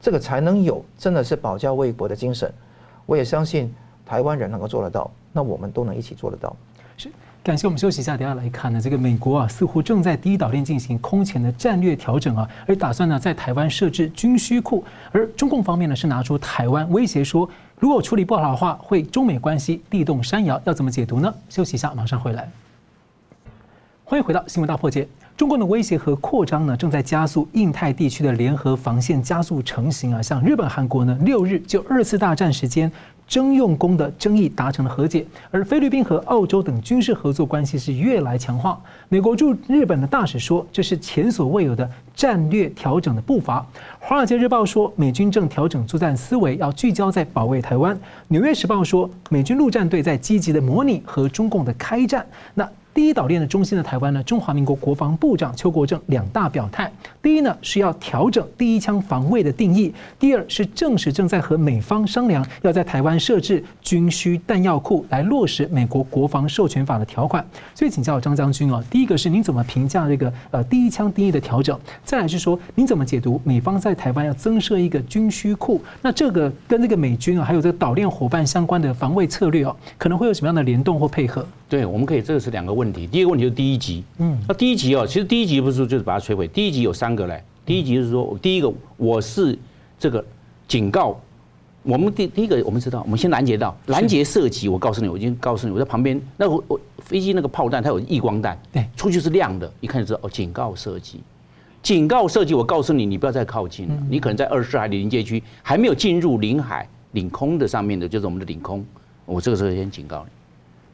[0.00, 2.52] 这个才能有真的是保家卫国的精神。
[3.06, 3.72] 我也相信
[4.04, 5.10] 台湾人能够做得到。
[5.32, 6.56] 那我们都能一起做得到。
[6.96, 7.08] 是，
[7.44, 21.32] 感谢我们休息一下，等下来看呢，这个美国啊，似乎正在第一岛链进行空前的战略调整啊，而打算呢在台湾设置军需库，而中共方面呢是拿出台湾威胁说，如果处理不好的话，会中美关系地动山摇，要怎么解读呢？
[21.48, 22.50] 休息一下，马上回来。
[24.10, 25.06] 欢迎回到新闻大破解。
[25.36, 32.90] 中共的威胁和扩张呢，正在加速印太地区的联合防线加速成型啊，像日本、韩国呢，六日就二次大战时间。
[33.28, 38.76] 征用工的争议达成了和解，而菲律宾和澳洲等军事合作关系是越来强化。
[39.08, 43.64] 美国驻日本的大使说，这是前所未有的战略调整的步伐。
[44.00, 47.96] 华尔街日报说，美军正调整作战思维，要聚焦在保卫台湾。
[48.26, 52.26] 纽约时报说，美军陆战队在积极的模拟和中共的开战。
[52.54, 52.68] 那。
[52.92, 67.46] 第一岛链的中心的台湾呢，中华民国国防部长邱国正两大表态：第一呢是要调整第一枪防卫的定义；第二是证实正在和美方商量，要在台湾设置军需弹药库来落实美国国防授权法的条款。
[67.74, 71.78] 所以请教张将军啊，第一个是您怎么评价这个呃第一枪定义的调整？
[72.04, 75.80] 再来是说您怎么解读美方在台湾要增设一个军需库？
[76.00, 81.46] 那这个跟这个美军啊，还有这个岛链伙伴相关的防卫策略哦，可能会有什么样的联动或配合？
[81.68, 83.06] 对，我们可以这个是两个问题。
[83.06, 87.42] 第一个问题就是第一集，嗯，那第一集哦，其实第一集不是说就是把它摧毁，第一集有三个嘞。
[87.66, 89.56] 第一级是说，第一个我是
[89.98, 90.24] 这个
[90.66, 91.20] 警告，
[91.82, 94.68] 我们第第一个我们知道，我们先拦截到拦截射击。
[94.68, 101.20] 我告诉你，我已经告诉你，我在旁边，那我我飞机那个炮弹它有曳光弹，对，出去是亮的，一看就知道哦，警告射击，
[101.82, 102.54] 警告射击。
[102.54, 108.84] 我告诉你，你不要再靠近了，你可能在二十海里临界区还没有进入领海领空的上面的，就是我们的领空，
[109.26, 110.39] 我这个时候先警告你。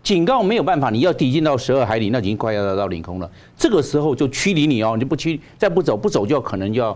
[0.07, 3.29] 警告没有办法，你要抵近到十二海里，那已经快要到到领空了。
[3.57, 6.93] 这个时候就驱离你哦，你不驱，再不走，不走就要可能就要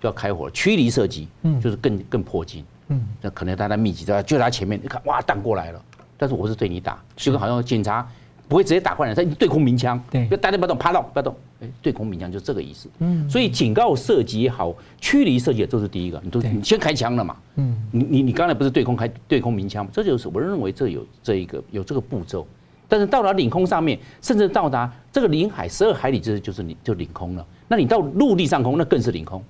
[0.00, 5.82] 就要开火，驱离射击，嗯，就是更更迫近，嗯，那可能大家密集在就在他前面，你看哇弹过来了，
[6.16, 8.08] 但是我是对你打，就跟好像警察
[8.48, 19.90] 不会直接打过来，他对空鸣枪，对，就大家不要动，趴到不要动，哎，对空鸣枪就这个意思，嗯，所以警告射击也好，驱离射击也都是第一个，你都你先开枪了嘛，嗯，你你你刚才不是对空开对空鸣枪吗？
[19.92, 22.46] 这就是我认为这有这一个有这个步骤。
[22.86, 27.44] 但是到达领空上面，甚至到达这个领海十二海里，这就是你就领空了。
[27.66, 29.42] 那你到陆地上空，那更是领空。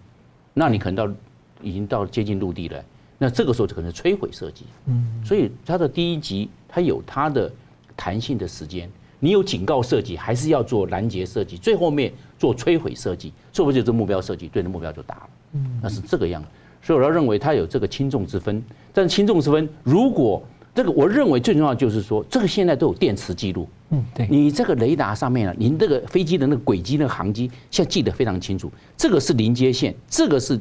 [0.54, 1.14] 那你可能到
[1.60, 2.82] 已经到接近陆地了。
[3.18, 4.64] 那这个时候就可能是摧毁射击。
[4.86, 5.20] 嗯。
[5.24, 7.52] 所以它的第一级，它有它的
[7.96, 8.88] 弹性的时间。
[9.24, 14.48] 你有警告设计，还是要做拦截设计，最后面做摧毁设计，是不是就是目标设计？
[14.48, 15.28] 对的目标就打了。
[15.54, 15.80] 嗯。
[15.82, 16.44] 那是这个样。
[16.82, 18.62] 所以我要认为它有这个轻重之分。
[18.92, 23.66] 但是轻重之分，如果这个我认为最重要就是说，这个现在都有电磁记录。
[23.88, 24.28] 嗯，对。
[24.30, 28.70] 你这个雷达上面啊，您这个飞机的那个轨迹、那个航迹，现在记得非常清楚。
[28.94, 30.60] 这个是临接线，这个是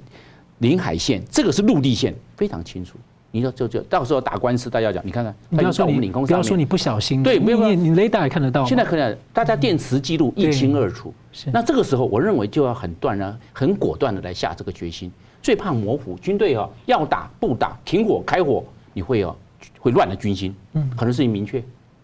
[0.59, 2.97] 领海线，这个是陆地线，非常清楚。
[3.35, 8.63] 你说就就到时候打官司，大家讲，你看看，不要说我们领空不要说你不小心，对，没有你你雷达也看得到。
[8.63, 11.11] 现在可能大家电磁记录一清二楚。
[11.31, 11.49] 是。
[11.51, 15.11] 那这个时候，我认为就要很断然、很果断的来下这个决心。
[15.41, 19.35] 最怕模糊，军队啊，要打不打，停火开火，你会啊。
[19.79, 21.63] 会乱了军心，嗯，可能是明确，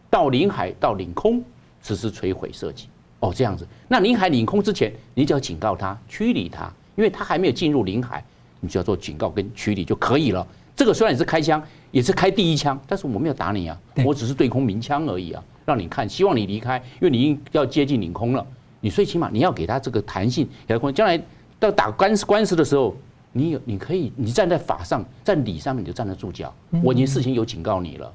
[0.09, 1.43] 到领海到领空
[1.81, 2.87] 实施摧毁设计，
[3.19, 3.67] 哦，这样子。
[3.87, 8.23] 那领海领空之前，你就要警告他驱离他，因为他还没有进入领海，
[8.61, 10.45] 你就要做警告跟驱离就可以了。
[10.79, 11.61] 这个虽然也是开枪，
[11.91, 18.47] 也是开第一枪，但是我没有打你啊，我只是对空鸣枪而已啊，让你看，希望你离开，因为你已经要接近领空了，
[18.79, 21.21] 你最起码你要给他这个弹性，给他空，将来
[21.59, 22.95] 到打官司官司的时候。
[23.33, 26.51] 你有，你可以，你站在法上，在理上面你就站得住脚。
[26.81, 28.11] 我已经事情有警告你了，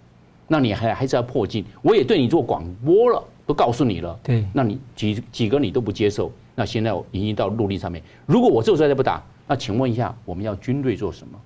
[0.48, 1.64] 那你还还是要迫近。
[1.82, 4.18] 我也对你做广播了，都告诉你了。
[4.24, 8.02] 对，那你几几个你都不接受，那现在我已经到陆地上面。
[8.26, 11.38] 如果我这个时候再不打，那请问一下，我们要军队做什么？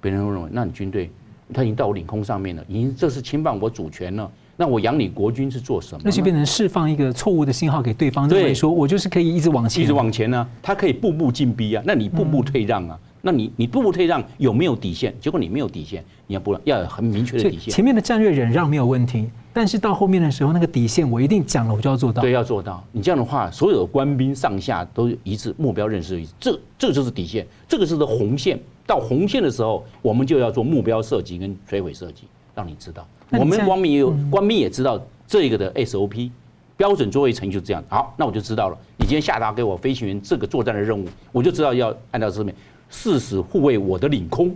[0.00, 1.10] 别人会认为，那你军队
[1.52, 4.30] 他已经到我领空上面了，已经这是侵犯我主权了。
[4.56, 6.02] 那我养你国军是做什么？
[6.04, 10.48] 那就变成释放一个错误的信号给对方，认为说我就是可以一直往前，一直往前呢、啊？
[10.62, 12.98] 他可以步步进逼啊，那你步步退让啊？
[13.00, 15.14] 嗯、那你你步步退让有没有底线？
[15.18, 17.72] 结果你没有底线，你要不要有很明确的底线？
[17.72, 22.22] 前面的战略忍让没有问题，但是到后面的时候，那个底线我一定讲了，我就要做到。
[22.22, 22.82] 对，要做到。
[22.92, 28.58] 你这样的话，所有的官兵上下都一致，目标认识一致，这这就是底线，这个就是红线。
[28.86, 33.06] 到红线的时候，我们就要做目标设计跟摧毁设计，让你知道。
[33.30, 35.00] 我们官兵也有官兵也知道。
[35.26, 36.28] 这个的 SOP
[36.76, 37.80] 标准作业程序就是这样。
[37.88, 38.76] 好，那我就知道了。
[38.98, 42.52] 你今天下达给我飞行员这个作战的任务，我就知道要按照这面
[42.88, 44.52] 誓死护卫我的领空。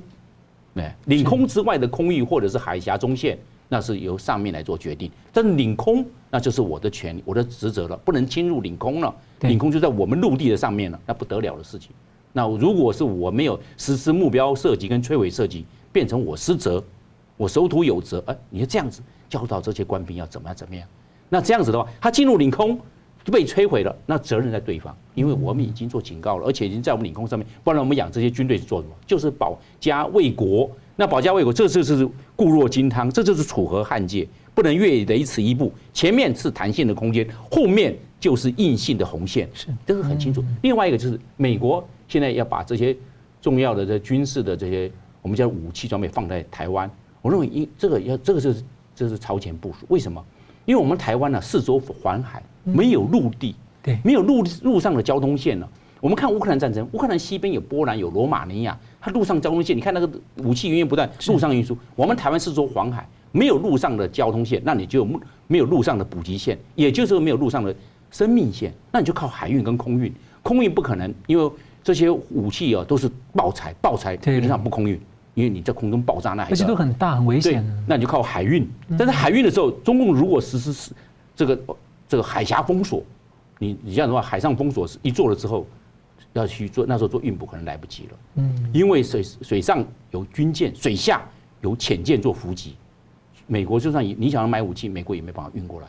[0.75, 5.11] 哎，领空之外的空域或者是海峡中线，那是由上面来做决定。
[5.33, 9.14] 但是领空那就是我的权利，我的职责了，不能侵入领空了。
[9.40, 11.90] 领空就在我们陆地的上面了，那不得了的事情。
[12.33, 16.83] 那如果是我没有实施目标射击跟摧毁射击，变成我失责，
[17.37, 18.22] 我守土有责。
[18.27, 19.03] 哎，你就这样子。
[19.27, 20.87] 教导这些官兵要怎么样怎么样，
[21.29, 22.79] 那这样子的话，他进入领空
[23.24, 28.94] 就被摧毁了，那责任在对方，因为我们已经做警告了，而且已经在我们领空上面，不然我们养这些军队是做什么？
[29.07, 30.70] 就是保家卫国。
[30.97, 35.73] 那保家卫国，这就是固若金汤，这就是楚河汉界，不能越雷池一步。
[35.93, 40.45] 前面是弹性的空间，后面就是硬性的红线，是这个很清楚。
[40.63, 42.97] 另外一个就是美国现在要把这些
[43.41, 44.91] 重要的这军事的这些
[45.23, 46.91] 我们叫武器装备放在台湾，
[47.23, 48.63] 我认为一这个要这个就是。
[48.97, 50.25] 这是超前部署，为什么？
[50.67, 55.69] 因为我们台湾呢，四周环海，没有陆地，对，没有陆陆上的交通线呢。
[56.05, 61.75] 我们看乌克兰战争，乌克兰西边有波兰，有罗马尼亚，它陆上交通线，你看那个武器源源不断，陆上运输。
[61.97, 65.03] 我们台湾是说黄海，没有陆上的交通线，那你就
[65.47, 67.75] 没有陆上的补给线，也就是说没有陆上的
[68.11, 70.12] 生命线，那你就靠海运跟空运。
[70.43, 71.51] 空运不可能，因为
[71.83, 75.01] 这些武器啊都是爆材，爆材基本上不空运。
[75.33, 77.64] 因为你在空中爆炸，那而且都很大很危险。
[77.88, 78.69] 那你就靠海运。
[78.99, 80.93] 但是海运的时候，中共如果实施是
[81.35, 81.59] 这个
[82.07, 83.03] 这个海峡封锁，
[83.59, 85.67] 你你这样的话，海上封锁是一做了之后，
[86.35, 88.18] 要去做那时候做运补可能来不及了。
[88.35, 91.27] 嗯，因为水水上有军舰，水下
[91.62, 92.77] 有潜舰做伏击。
[93.47, 95.88] 美国就算你想要买武器，美国也没办法运过来。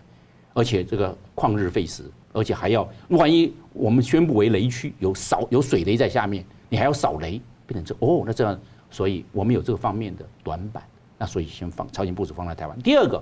[0.54, 8.58] 而且这个旷日费时，而且还要万一我们宣布为雷区，有扫有水雷在下面，你还要扫雷，变成这哦，那这样。
[8.90, 10.82] 所以我们有这个方面的短板，
[11.18, 12.80] 那所以先放超前部署放在台湾。
[12.82, 13.22] 第二个，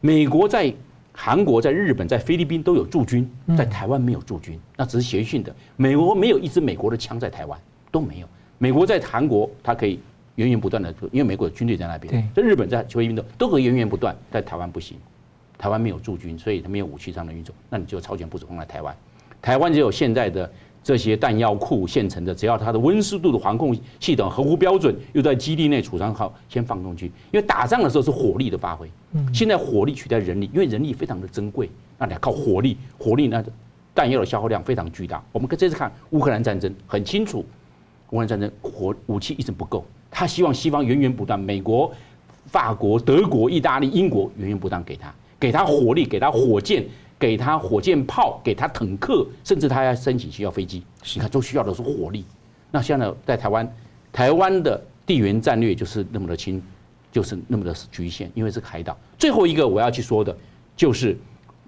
[0.00, 0.72] 美国在
[1.12, 5.54] 韩国、在日本、在菲律宾都有驻军，在台湾没有驻军，那只是协训的。
[5.76, 7.58] 美国没有一支美国的枪在台湾
[7.90, 8.26] 都没有。
[8.58, 10.00] 美国在韩国，它可以
[10.36, 12.28] 源源不断的，因为美国的军队在那边。
[12.34, 14.96] 在日本、在菲律宾都可以源源不断，在台湾不行，
[15.58, 18.96] 台湾没有驻军，所以它没有武器上的运作，那你就超前部署放在台湾。
[19.40, 20.50] 台湾只有现在的。
[20.84, 27.06] 这些弹药库现成的，只要它的温湿度的防控系统合乎标准，又在基地内储藏好，先放进去。
[27.30, 28.90] 因为打仗的时候是火力的发挥，
[29.32, 33.44] 现在火力取代人力，因为人力非常的珍贵，那你要靠火力，火力那
[33.94, 35.22] 弹药的消耗量非常巨大。
[35.30, 37.44] 我们这次看乌克兰战争很清楚，
[38.10, 41.92] 乌克兰战争火武器一直不够，他希望西方源源不断，美国、
[42.46, 46.84] 法国、德国、意大利、英国源源不断给他，给他火力，给他火箭。
[47.22, 50.82] 给他火箭炮，给他坦克，甚至他要申请需要飞机，
[51.14, 52.24] 你看都需要的是火力。
[52.72, 53.74] 那现在在台湾，
[54.12, 56.60] 台湾的地缘战略就是那么的轻，
[57.12, 58.98] 就是那么的局限，因为是海岛。
[59.16, 60.36] 最后一个我要去说的，
[60.74, 61.16] 就是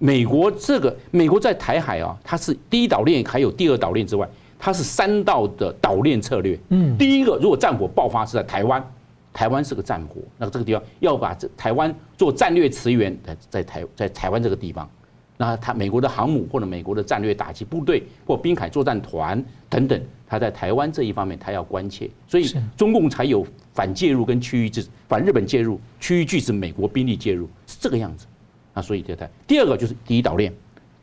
[0.01, 6.59] 美国这个美国在台海啊，它是第一岛链，还有第二岛链之外，它是三道的岛链策略。
[6.71, 8.85] 嗯，第一个如果战火爆发是在台湾，
[9.33, 14.91] 台湾是个战火，那这个地方要把这台湾做战略驰援，在在台在台湾这个地方。
[15.37, 28.27] 那他美国的航母或者美国的战略打击部队或滨海作战团等等，他在台湾这一方面他要关切，所以中共才有反介入跟区域制反日本介入，区域拒止美国兵力介入是这个样子。
[28.73, 30.53] 那所以这台第二个就是第一岛链，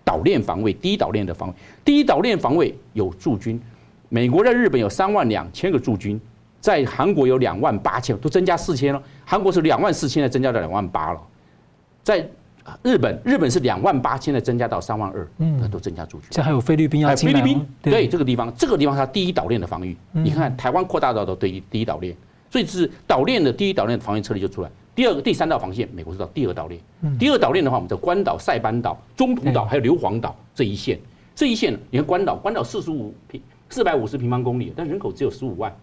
[0.05, 3.61] 岛链防卫，第一岛链的防卫，第一岛链防卫有驻军，
[4.07, 6.17] 美国在日本有三万两千个驻军，
[6.61, 9.03] 在韩国有两万八千，都增加四千了。
[9.25, 11.21] 韩国是两万四千，才增加到两万八了，
[12.01, 12.25] 在。
[12.83, 16.27] 日本日本是两万八，现在增加到三万二，那都增加出去。
[16.29, 17.15] 这还有菲律宾要。
[17.15, 22.15] 菲律宾对这个地方，这个地方它第一岛链的防御，你看台湾扩大到的第一第一岛链，
[22.49, 24.69] 所以是岛链的第一岛链的防御策略就出来。
[24.93, 26.81] 第二个第三道防线，美国是到第二岛链。
[27.17, 30.99] 第二岛链的话，我们叫关岛、塞班岛、中途岛还有硫磺岛这一线，
[31.33, 35.73] 这一线你看关岛，关岛四十五平四百五十平方公里，但人口只有十五万，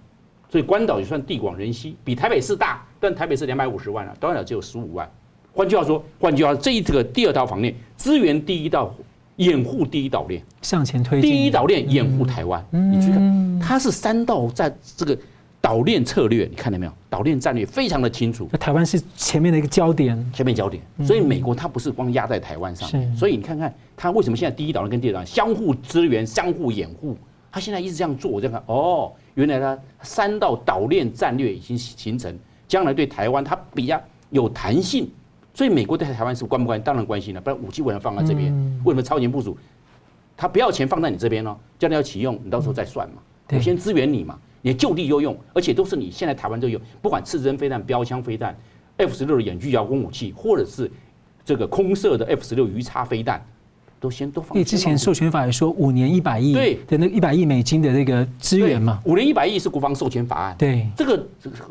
[0.51, 5.11] 所以关岛也算地广人稀，比台北市大，但台北市两百五十万了，关岛只有十五万。
[5.59, 8.94] 换句话说，换句话说，这一个第二道防链支援第一道，
[9.35, 11.29] 掩护第一岛链向前推进。
[11.29, 15.18] 第一岛链掩护台湾，你去看，它是三道在这个
[15.61, 16.92] 岛链策略，你看到没有？
[17.11, 18.49] 岛链战略非常的清楚。
[18.53, 20.81] 那台湾是前面的一个焦点，前面焦点。
[21.05, 27.16] 所以美国它不是光压在台湾上面，所以你看看它为什么现在第一岛链跟第二岛链相互支援、相互掩护？
[27.51, 32.33] 它现在一直这样做，我这样看，哦，原来它三道岛链战略已经形成，
[32.68, 35.11] 将来对台湾它比较有弹性。
[35.59, 36.85] 所以美国对台湾是关不关心？
[36.85, 38.55] 当然关心了，不然武器为什么放在这边？
[38.85, 39.59] 为什么超前部署？
[40.37, 43.16] 他不要钱放在你这边哦，将来要启用，你到时候再算嘛。
[43.49, 44.38] 我先支援你嘛。
[44.62, 48.57] 你就地就用，而且都是你现在台湾都有，不管刺针飞弹、标枪飞弹、
[48.99, 50.88] F 十六的远距遥控武器，或者是
[51.44, 53.44] 这个空射的 F 十六鱼叉飞弹。
[54.01, 54.55] 都先都放。
[54.55, 60.55] 因为之前授权法也说五年一百亿，对的，那一百亿美金的那个资源嘛，五年一百亿是国防授权法案。
[60.59, 61.27] 对，这个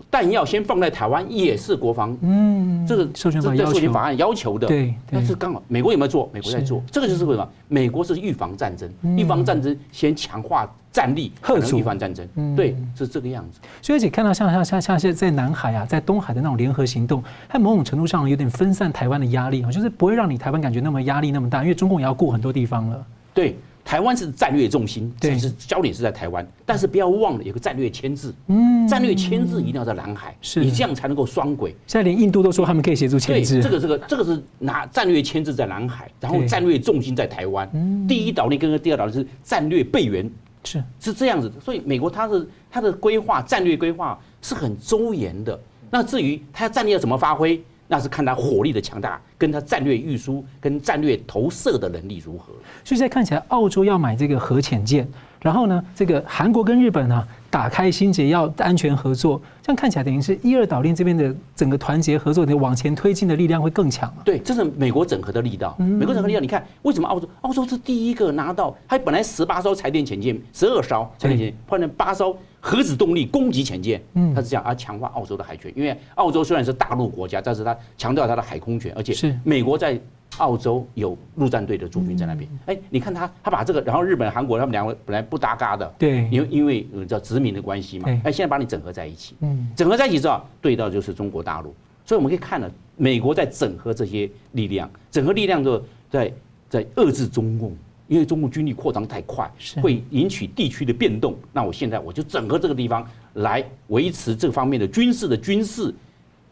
[0.10, 4.68] 弹药先放在台湾也是国防，嗯，这个授权法授权法案要求的。
[4.68, 6.30] 对，但是刚好美国有没有做？
[6.34, 7.50] 美国在做，这个就是为什么？
[7.68, 12.28] 美国是预防战争，预防战争先强化战力，可能预防战争。
[12.56, 13.60] 对，是这个样子。
[13.84, 23.06] 所以，而且看到像像像像现在在南海啊，在东海的那种联合行动，它某种程度上有点分散台湾的压力啊，就是不会让你台湾感觉那么压力那么大，因为中共也要顾很多地方了。
[23.32, 23.56] 对，
[23.86, 31.76] 台湾是战略重心，对，是焦点是在台湾，但是不要忘了有个战略牵制，嗯，战略牵制一定要在南海，是你这样才能够双轨。
[31.86, 37.70] 现在连印度都说他们可以协助牵制，这个这个这个是拿战略牵制在南海，然后战略重心在台湾。
[38.08, 40.28] 第一岛链跟第二岛链是战略备援，
[40.68, 41.60] 是是这样子的。
[41.60, 45.60] 所以美国它是它的规划战略规划是很周延的。
[45.90, 47.62] 那至于它战略要怎么发挥？
[47.90, 52.48] 那是看它火力的强大，跟它战略运输、跟战略投射的能力如何。
[52.84, 55.08] 所以现在看起来，澳洲要买这个核潜舰，
[55.48, 64.14] 然后呢，这个韩国跟日本呢，打开心结要安全合作，这样看起来等于是一二岛链这边的整个团结合作的往前推进的力量会更强。
[64.26, 65.74] 对，这是美国整合的力道。
[65.78, 67.30] 美国整合力道，你看为什么澳洲？
[67.40, 72.38] 澳洲是第一个拿到，它本来十八艘柴电潜舰，十二艘柴电潜舰换成八艘。
[72.60, 75.72] 核子动力攻击潜舰，嗯，它是这样，而强化澳洲的海权。
[75.74, 79.98] 因为澳洲虽然是大陆国家，但是它强调它的海空权，而且是美国在
[80.38, 82.50] 澳洲有陆战队的驻军在那边。
[82.66, 91.74] 哎，你看他，他把这个，然后日本、韩国他们两个本来不搭嘎的，对，因为因为叫殖民的关系嘛，哎，现在把你整合在一起，嗯，整合在一起之后，对到就是中国大陆。
[92.06, 96.34] 所以我们可以看了，美国在整合这些力量，整合力量之后，在
[96.70, 97.76] 在遏制中共。
[98.10, 101.36] 因为中共军力扩张太快，会引起地区的变动。
[101.52, 105.94] 那我现在我就整合这个地方来维持这方面的军事的军事，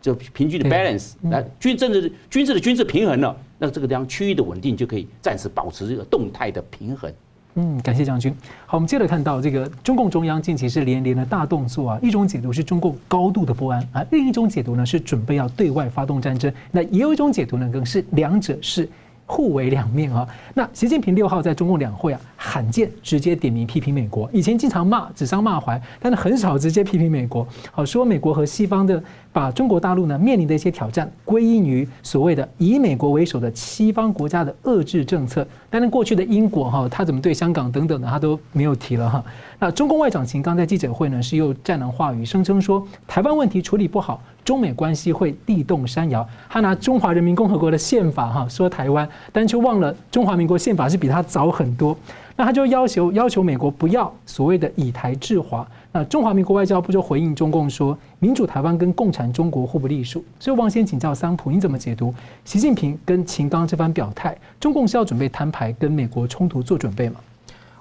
[0.02, 3.34] 就平均的 balance，来军政治军事的军事平衡了。
[3.58, 7.12] 那这个地方区域的稳定就可以暂时保持这个动态的平衡。
[7.56, 8.36] 嗯，感谢将军。
[8.66, 16.54] 好，我们接着看到这个中共中央近期是连连的大动作啊，一种解读是中共高度的不安啊，另一种解读呢是准备要对外发动战争。
[16.72, 18.90] 那也有一种解读呢，更是两者是。
[19.26, 20.28] 互为两面啊！
[20.54, 24.30] 那习近平六号在中共两会啊，罕见直接点名批评美国。
[24.32, 27.46] 以前经常骂、指桑骂槐，但是很少直接批评美国。
[27.72, 35.46] 好，说美国和西方的把中国大陆呢面临的一些挑战归因于所谓的以美国为首的西方国家的遏制政策。
[35.70, 39.24] 但是过去的英国哈，他怎么对香港等等的，他都没有提了哈。
[39.58, 44.22] 那中共外长秦刚在记者会呢是又战狼话语，声称说台湾问题处理不好。
[44.46, 51.98] 中美关系会地动山摇，他拿中华人民共和国的宪法哈说台湾，但却忘了中华民国宪法是比他早很多。
[52.38, 55.66] 那他就要求要求美国不要所谓的以台制华。
[55.94, 60.24] 那中华民国外交部就回应中共说，民主台湾跟共产中国互不隶属。
[60.40, 64.38] 所以，我先请教桑普，你怎么解读习近平跟秦刚这番表态？
[64.60, 67.16] 中共是要准备摊牌跟美国冲突做准备吗？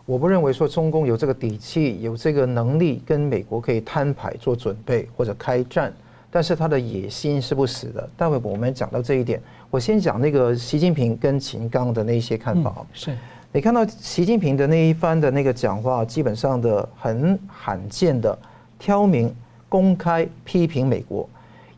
[0.06, 5.92] 我不认为说中共有这个底气、有这个能力跟美国可以摊牌做准备或者开战。
[6.34, 8.10] 但是他的野心是不死的。
[8.16, 12.84] 待会我们讲到这一点，我先讲那个习近平跟秦刚的那些看法。
[12.92, 13.16] 是，
[13.52, 18.36] 你看到习近平的那一番的那个讲话，基本上的很罕见的
[18.80, 19.32] 挑明
[19.68, 21.28] 公开批评美国，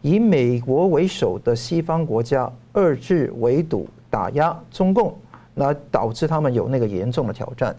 [0.00, 5.14] 以美国为首的西方国家遏制围堵打压中共，
[5.52, 7.76] 那导致他们有那个严重的挑战。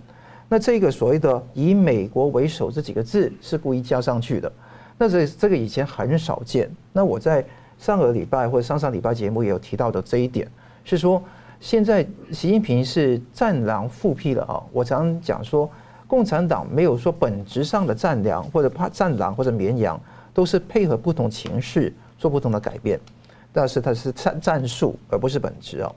[0.48, 4.52] 那这个所谓的以美国为首这几个字是故意加上去的。
[4.98, 6.70] 那这这个以前很少见。
[6.92, 7.46] 那我在
[7.78, 10.50] 上个礼拜或者上上礼拜节目也有提到的这一点，
[10.84, 11.22] 是说
[11.60, 14.64] 现在习近平是战狼复辟了啊。
[14.72, 15.70] 我常讲说，
[16.08, 20.00] 共产党没有说本质上的战狼或者怕战狼或者绵羊，
[20.34, 23.00] 都是配合不同情势做不同的改变，
[23.54, 25.94] 但是它是战战术而不是本质啊。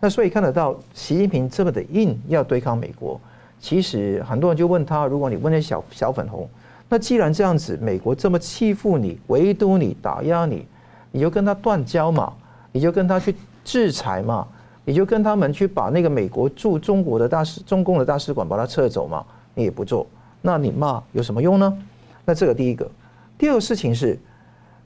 [0.00, 3.20] 那所以看得到习近平这么的硬要对抗美国，
[3.60, 6.48] 其实很多人就问他，如果你问那小小粉红。
[6.92, 10.66] 那既然这样子，美国这么欺负你、围堵你、打压你，
[11.12, 12.32] 你就跟他断交嘛，
[12.72, 13.32] 你就跟他去
[13.64, 14.44] 制裁嘛，
[14.84, 19.24] 你就跟他们去把那个美国驻中国的大使、中共的大使馆把它撤走嘛，
[19.54, 20.04] 你也不做，
[20.42, 21.78] 那你骂有什么用呢？
[22.24, 22.90] 那这个第一个，
[23.38, 24.18] 第二个事情是，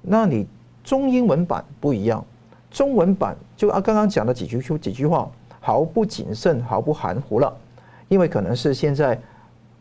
[0.02, 0.46] 那你
[0.84, 2.22] 中英文版不一样，
[2.70, 5.26] 中文版就啊刚刚讲的几句几句话
[5.58, 7.50] 毫不谨慎，毫不含糊了，
[8.08, 9.18] 因为可能是现在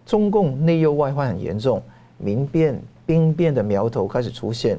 [0.06, 1.84] 中共内忧外患很严重，
[2.24, 4.78] 民变兵变的苗头开始出现，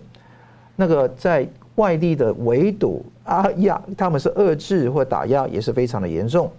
[0.76, 6.51] 那个在外地的围堵啊压，他们是遏制或打压也是非常的严重，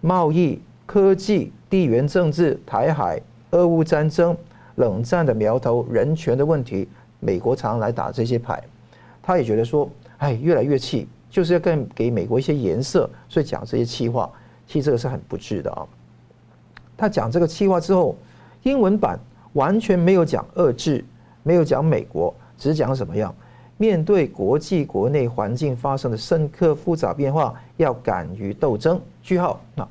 [0.00, 3.20] 贸易、科技、地缘政治、台海、
[3.50, 4.36] 俄乌战争、
[4.76, 8.62] 冷战的苗头、人权的问题，美国常常来打这些牌，
[9.22, 14.30] 他也觉得说，哎，越来越气，就是要更给美国一些颜色，所以讲这些气话，
[14.66, 15.86] 其实这个是很不智的啊。
[16.96, 18.16] 他讲这个气话之后，
[18.64, 19.18] 英文版
[19.54, 21.04] 完全没有讲遏制，
[21.42, 23.34] 没有讲美国，只讲什么样？
[23.76, 29.00] 面对国际国内环境发生的深刻复杂变化，要敢于斗争。
[29.22, 29.60] 句号。
[29.74, 29.88] 那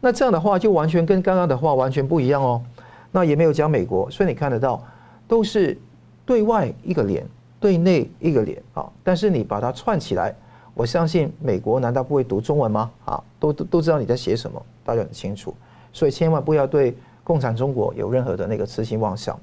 [0.00, 2.62] 那这样的话就完全跟刚刚的话完全不一样哦。
[3.10, 4.82] 那也没有讲美国，所以你看得到，
[5.26, 5.78] 都是
[6.26, 7.26] 对外一个脸，
[7.58, 8.90] 对内一个脸啊。
[9.02, 10.34] 但是你把它串起来，
[10.74, 12.90] 我相信美国难道不会读中文吗？
[13.04, 15.54] 啊，都都都知道你在写什么，大家很清楚。
[15.92, 16.94] 所以千万不要对
[17.24, 19.38] 共产中国有任何的那个痴心妄想。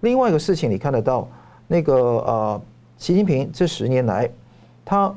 [0.00, 1.28] 另外一个事情，你看得到
[1.66, 2.60] 那个呃。
[3.00, 4.30] 习近平这十年来，
[4.84, 5.10] 他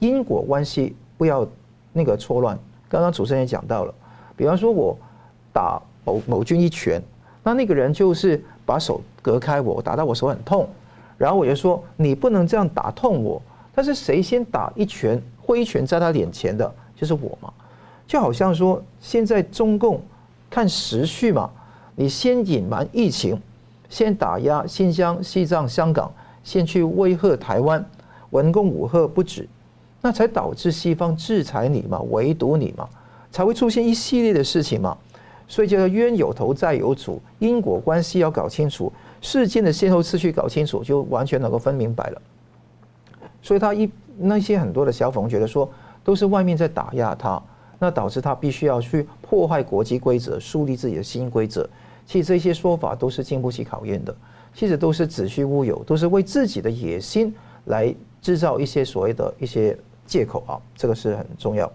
[0.00, 1.48] 因果关系不要
[1.94, 2.58] 那个错乱。
[2.90, 3.94] 刚刚主持人也讲到了，
[4.36, 4.94] 比方说我
[5.50, 7.02] 打某某军一拳，
[7.42, 10.68] 那那个人就是把手隔开我，打到我手很痛，
[11.16, 13.40] 然后我就说你不能这样打痛我。
[13.74, 17.50] 但是谁先打一拳挥一拳在他脸前的，就是我嘛。
[18.06, 20.02] 就好像说现在中共
[20.52, 21.50] 看时序嘛，
[21.96, 23.40] 你先隐瞒疫情，
[23.88, 26.12] 先打压新疆、西藏、香港。
[26.44, 27.84] 先去威吓台湾，
[28.30, 29.48] 文攻武吓不止，
[30.00, 32.88] 那才导致西方制裁你嘛，围堵你嘛，
[33.30, 34.98] 才会出现一系列的事情嘛。
[35.46, 42.22] 所以叫做冤有头债有主，因果关系要搞清楚，事件的先后次序搞清楚，就完全能够分明白了。
[43.40, 43.88] 所以他一
[44.18, 45.70] 那些很多的小粉觉得说，
[46.02, 47.40] 都是外面在打压他，
[47.82, 51.68] 那导致他必须要去破坏国际规则，树立自己的新规则。
[52.06, 54.14] 其实这些说法都是经不起考验的。
[54.54, 59.76] 其实都是子虚乌有，都是为自己的野心来制造一些所谓的一些
[60.06, 61.68] 借口啊，这个是很重要。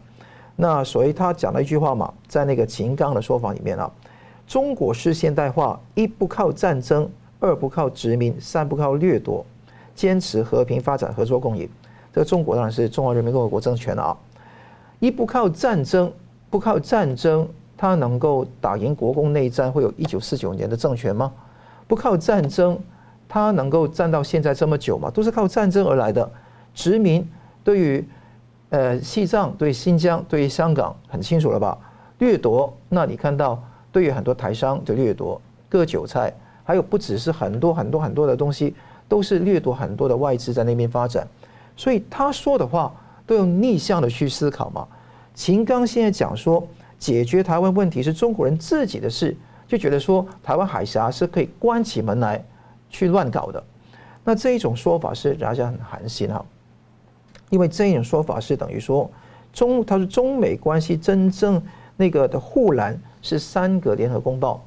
[0.56, 3.92] 那所以他讲了一句话嘛，在那个秦刚的说法里面啊，
[4.48, 7.10] 中国式现代化一不靠战争，
[7.42, 9.46] 二不靠殖民，三不靠掠夺，
[9.94, 11.68] 坚持和平发展、合作共赢。
[12.14, 14.18] 这个中国当然是中华人民共和国政权了啊。
[15.00, 16.12] 一不靠战争，
[16.50, 21.32] 不靠战争，他能够打赢国共内战，会有一九四九年的政权吗？
[21.88, 22.80] 不靠战争，
[23.30, 25.10] 他能够站到现在这么久吗？
[25.12, 26.30] 都是靠战争而来的。
[26.74, 27.28] 殖民
[27.64, 28.06] 对于
[28.70, 31.78] 呃西藏、对新疆、对香港很清楚了吧？
[32.20, 35.40] 掠夺，那你看到对于很多台商的掠夺、
[35.70, 36.34] 割韭菜，
[36.64, 38.76] 还有不只是很多很多很多的东西，
[39.08, 41.28] 都是掠夺很多的外资在那边发展。
[41.76, 42.92] 所以他说的话
[43.28, 44.88] 都用逆向的去思考嘛。
[45.36, 46.68] 秦刚现在讲说，
[46.98, 49.38] 解决台湾问题是中国人自己的事。
[49.68, 52.42] 就觉得说台湾海峡是可以关起门来
[52.90, 53.62] 去乱搞的，
[54.24, 56.42] 那这一种说法是大家很寒心哈，
[57.50, 59.12] 因为这一种说法是等于说
[59.52, 61.62] 中他说中美关系真正
[61.98, 64.66] 那个的护栏是三个联合公报。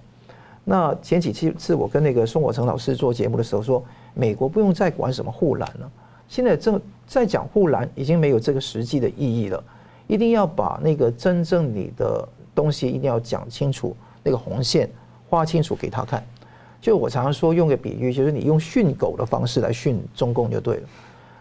[0.65, 3.83] 那前几期次我跟那个宋国成老师做节目的时候说，
[4.13, 5.91] 美国不用再管什么护栏了，
[6.29, 6.79] 现在正
[7.11, 9.61] 再讲护栏已经没有这个实际的意义了，
[10.07, 13.97] 一定要把那个真正你的东西一定要讲清楚。
[14.23, 14.89] 那个红线
[15.29, 16.23] 画清楚给他看，
[16.81, 20.83] 就我常常说用个比喻，就是你用训狗的方式来训中共就对了。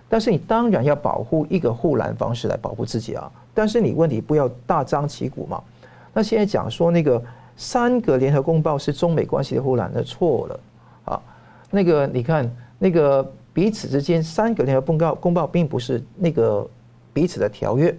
[0.08, 3.32] 但是你当然要保护一个护栏方式来保护自己啊。
[3.54, 5.62] 但是你问题不要大张旗鼓嘛。
[6.14, 7.24] 那现在讲说那个
[7.56, 10.60] 三个联合公报是中美关系的护栏，那错了
[11.06, 11.22] 啊。
[11.70, 12.50] 那个你看
[12.80, 16.66] 那个彼此之间三个联合公告公报并不是那个
[17.12, 17.94] 彼此的条约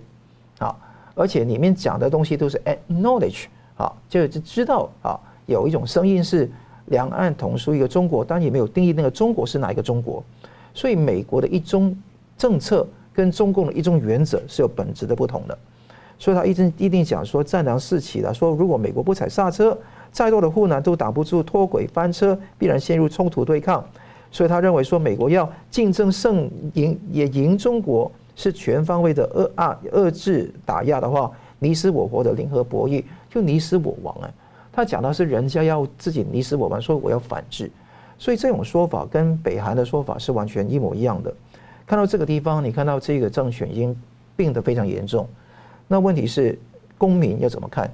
[0.58, 0.74] 啊，
[1.14, 3.44] 而且里面讲的东西都是 acknowledge。
[3.76, 6.50] 啊，就知道啊，有一种声音是
[6.86, 10.24] 两岸同属一个中国，但也没有定义那个中国是哪一个中国。
[10.72, 11.94] 所以美国的一中
[12.38, 15.58] 政策跟中共的一中原则是有本质的不同的。
[16.18, 19.76] 所以他一直一定讲说战狼四起了，说如果美国不踩刹车，
[20.10, 23.84] 再多的护栏都挡不住脱轨翻车，必然陷入冲突对抗。
[24.30, 33.04] 所以他认为说美国要竞争胜赢也赢中国，是全方位的遏啊遏制打压的话，你死我活的零和博弈。
[33.28, 34.26] 就你死我亡啊！
[34.72, 37.70] 他讲的是人家要自己你死我亡，说我要反制，
[38.18, 41.32] 所以这种说法跟北韩的说法是完全一模一样的。
[41.86, 43.96] 看到这个地方，你看到这个政权已经
[44.34, 45.28] 病得非常严重。
[45.86, 46.58] 那问题是
[46.98, 47.88] 公民要怎么看？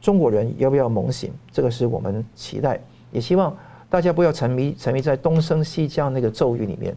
[0.00, 1.32] 中国人要不要猛醒？
[1.50, 3.56] 这个是我们期待，也希望
[3.92, 6.94] 大家不要沉迷沉迷在东升西降那个咒语里面，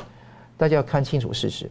[0.56, 1.70] 大家要看清楚事实。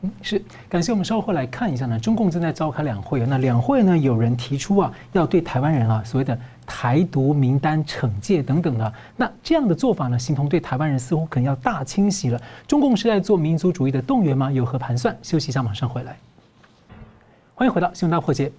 [0.00, 12.40] 嗯，是，感谢我们稍后来看一下呢，中共正在召开两会，那两会呢，有人提出啊，要对台湾人啊所谓的台独名单惩戒等等的，那这样的做法呢，形同对台湾人似乎可能要大清洗了。
[12.66, 14.50] 中共是在做民族主义的动员吗？
[14.50, 15.14] 有何盘算？
[15.22, 16.16] 休息一下，马上回来。
[17.54, 18.50] 欢迎回到新闻大破解。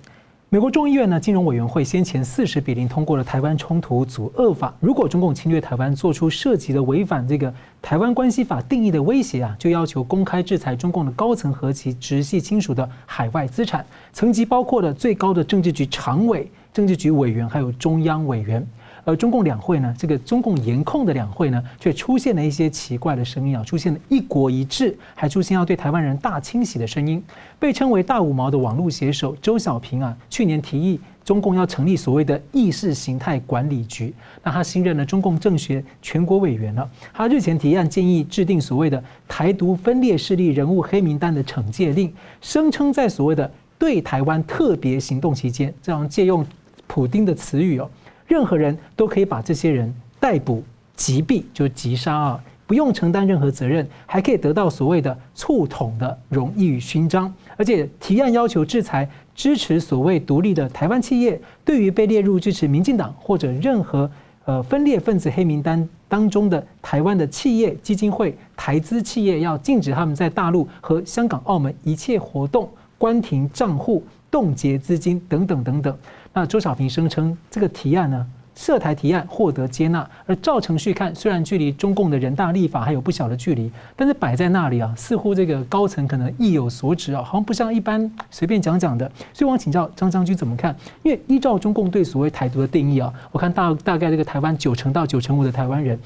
[0.49, 4.71] 美国众议院呢，金融委员会先前四十比零通过了台湾冲突阻遏法。
[4.79, 13.83] 如果中共侵略台湾，做出涉及的违反这个台湾关系法定义的威胁啊，就要求公开制裁中共的高层和其直系亲属的海外资产，
[14.13, 18.65] 层级包括了最高的政治局常委、政治局委员，还有中央委员。
[19.05, 27.23] 而中共两会呢，这个中共严控的两会呢，却出现了一些奇怪的声音啊，出现了一国一制，还出现要对台湾人大清洗的声音。
[27.59, 34.13] 被称为大五毛的网络写手周小平啊，去年提议中共要成立所谓的意识形态管理局。
[34.43, 36.89] 那他新任了中共政学全国委员了。
[37.13, 46.45] 他日前提案建议制定所谓的台独分裂势力人物黑名单的惩戒令，声称在所谓的对台湾特别行动期间，这样借用
[46.87, 47.89] 普丁的词语哦。
[48.27, 50.63] 任何人都可以把这些人逮捕、
[50.95, 57.31] 击毙，就击杀啊，不用承担任何责任，还可以得到所谓的促统的荣誉勋章。
[57.55, 64.09] 而且提案要求制裁支持所谓独立的台湾企业，对于被列入支持民进党或者任何
[64.45, 75.97] 呃分裂分子黑名单当中的台湾的企业、基金会、台资企业，要禁止他们在大陆和香港、澳门一切活动，关停账户、冻结资金等等等等。
[76.37, 89.09] 那周小平声称，这个提案呢，涉台提案获得接纳，而照程序看，虽然距离中共的人大立法还有不小的距离，但是摆在那里啊，似乎这个高层可能意有所指啊，好像不像一般随便讲讲的。
[89.33, 90.75] 所以，我想请教张将军怎么看？
[91.03, 95.97] 因为依照中共对所谓台独的定义啊，我看大大概这个台湾九成到九成五的台湾人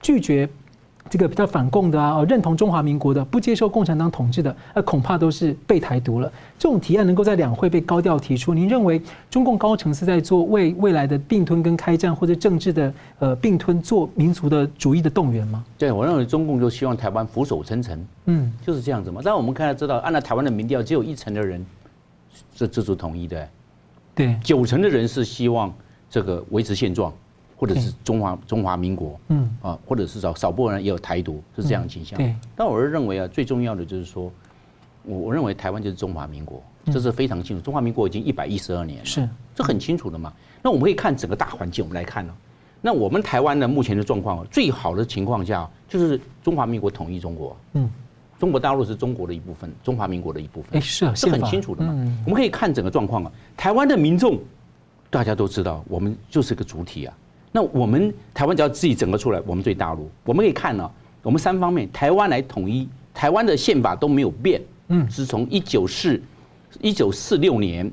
[0.00, 0.48] 拒绝。
[1.14, 6.28] 这个比较反共的啊，认同中华民国的，不接受共产党统治的，那恐怕都是被台独了。
[6.58, 9.00] 这种提案能够在两会被高调提出，您认为
[9.30, 15.64] 中共高层是在做为未来的并吞跟开战或者政治的呃并吞做民族的主义的动员吗？
[15.78, 19.20] 对，我认为中共就希望台湾俯首称臣，嗯，就是这样子嘛。
[19.24, 21.64] 但我们看到知道，按照台湾的民调，只有一成的人
[22.56, 23.48] 是支持统一的，
[24.16, 25.72] 对，九成的人是希望
[26.10, 27.12] 这个维持现状。
[27.56, 32.16] 或者是中华中华民国，嗯啊，或者是少少部分人也有台独，是这样的倾向。
[32.18, 34.30] 对，但我是认为啊，最重要的就是说，
[35.04, 37.62] 我我认为台湾就是中华民国，这是非常清楚。
[37.62, 40.32] 中华民国已经一百一十二年了，是这很清楚的嘛。
[40.62, 42.34] 那我们可以看整个大环境，我们来看呢。
[42.80, 47.88] 那我们台湾的目前的状况，最好的情况下就是中华民国统一中国，嗯，
[48.38, 51.94] 中国大陆是中国的一部分，中华民国的一部分，是啊是很清楚的嘛。
[52.26, 54.38] 我们可以看整个状况啊，台湾的民众
[55.08, 57.16] 大家都知道，我们就是个主体啊。
[57.56, 60.90] 那我们台湾只要自己整个出来，我们对大陆，我们可以看呢，
[61.22, 66.20] 我们三方面，台湾来统一，台湾的宪法都没有变，嗯，是从一九四
[66.80, 67.88] 一九四六年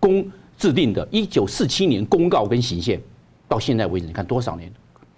[0.00, 3.00] 公制定的，一九四七年公告跟行宪，
[3.46, 4.68] 到现在为止，你看多少年？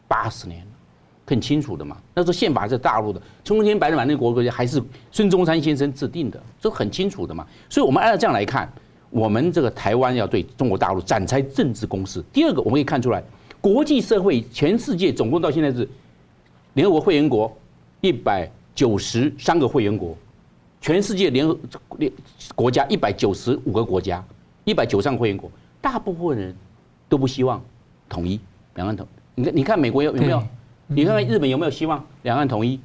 [0.06, 0.62] 八十年，
[1.24, 1.96] 很清楚的嘛。
[2.12, 4.78] 那时候宪法是大陆的，中天白日满那国国家还是
[5.10, 7.46] 孙中山先生制定的，这很清楚的嘛。
[7.70, 8.70] 所以我们按照这样来看，
[9.08, 12.22] 我们这个台湾要对中国大陆展开政治攻势。
[12.30, 13.24] 第二个，我们可以看出来。
[13.66, 15.88] 国际社会，全世界总共到现在是
[16.74, 17.52] 联合国会员国
[18.00, 20.16] 一百九十三个会员国，
[20.80, 21.58] 全世界联合
[21.98, 22.12] 联
[22.54, 24.24] 国家一百九十五个国家，
[24.62, 25.50] 一百九十三个会员国，
[25.80, 26.54] 大部分人
[27.08, 27.60] 都不希望
[28.08, 28.38] 统一
[28.76, 29.04] 两岸统。
[29.34, 30.40] 你看，你看美国有有没有？
[30.86, 32.78] 你看看日本有没有希望两岸统一？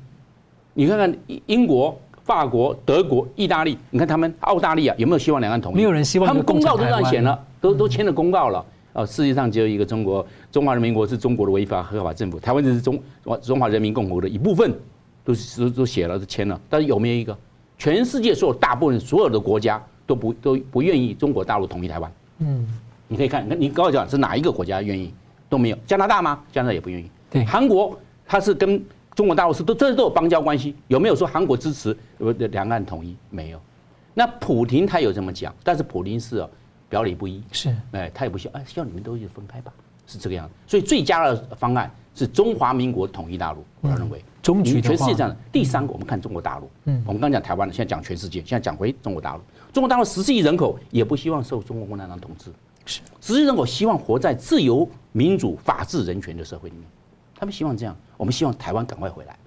[0.73, 1.15] 你看看
[1.45, 5.75] 英国、法国、德国、意大利，你看他们澳大利亚有没有希望两岸统一？
[5.75, 6.27] 没有人希望。
[6.27, 8.65] 他们公告都这样写了，都都签了公告了。
[8.93, 13.01] 哦，世界上只有一个中国，中华人民国是中国的违法合法政府，台湾就是中
[13.41, 14.69] 中华人民共和国的一部分，
[15.23, 16.59] 都都都写了，都签了。
[16.69, 17.37] 但是有没有一个？
[17.77, 22.11] 全世界所有大部分所有的国家都不都不愿意中国大陆统一台湾。
[22.39, 22.67] 嗯，
[23.07, 25.13] 你可以看，你告诉我是哪一个国家愿意？
[25.49, 25.77] 都没有。
[25.85, 26.43] 加拿大吗？
[26.51, 27.09] 加拿大也不愿意。
[27.29, 28.83] 对，韩国它是跟
[29.15, 31.95] 中国大陆是都这都有邦交关系，有没有说韩国支持
[32.51, 33.15] 两岸统一？
[33.29, 33.59] 没有。
[34.13, 36.45] 那普京他有这么讲，但是普京是。
[36.91, 39.71] 表里不一，是，哎，他也不希望，哎，希望你们都一起分开吧，
[40.05, 40.53] 是这个样子。
[40.67, 44.21] 所以最佳的方案是中华民国统一大陆，我认为。
[44.41, 45.37] 中局全世界这样的。
[45.51, 46.69] 第三个，我们看中国大陆。
[46.85, 49.41] 嗯，我们刚讲台湾的，现在讲全世界，现在讲回中国大陆。
[49.71, 52.51] 中国大陆十四亿人口也不希望受中国共产党统治，
[52.85, 53.01] 是。
[53.21, 56.83] 十四亿人口希望活在自由、民主、法治、人权的社会里面，
[57.35, 57.95] 他们希望这样。
[58.17, 59.37] 我们希望台湾赶快回来，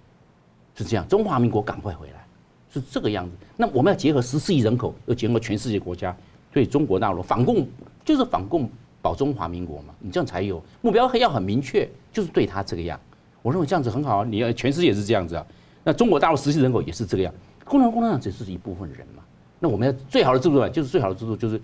[0.77, 1.07] 是这样。
[1.09, 2.25] 中华民国赶快回来，
[2.73, 3.33] 是这个样子。
[3.57, 6.17] 那我们要结合十四亿人口，又结合全世界国家。
[6.55, 7.67] 对中国大陆反共
[8.05, 8.71] 就是反共
[9.03, 12.99] 保中华民国嘛，你这样才有目标，要很明确，就是对他这个样。
[13.43, 15.45] 我认为这样子很好啊，你要全世界也是这样子啊。
[15.83, 17.35] 那中国大陆实际人口也是这个样，
[17.65, 19.23] 共产共产党只是一部分人嘛。
[19.59, 21.61] 那我们要最好的制度就是最好的制度就是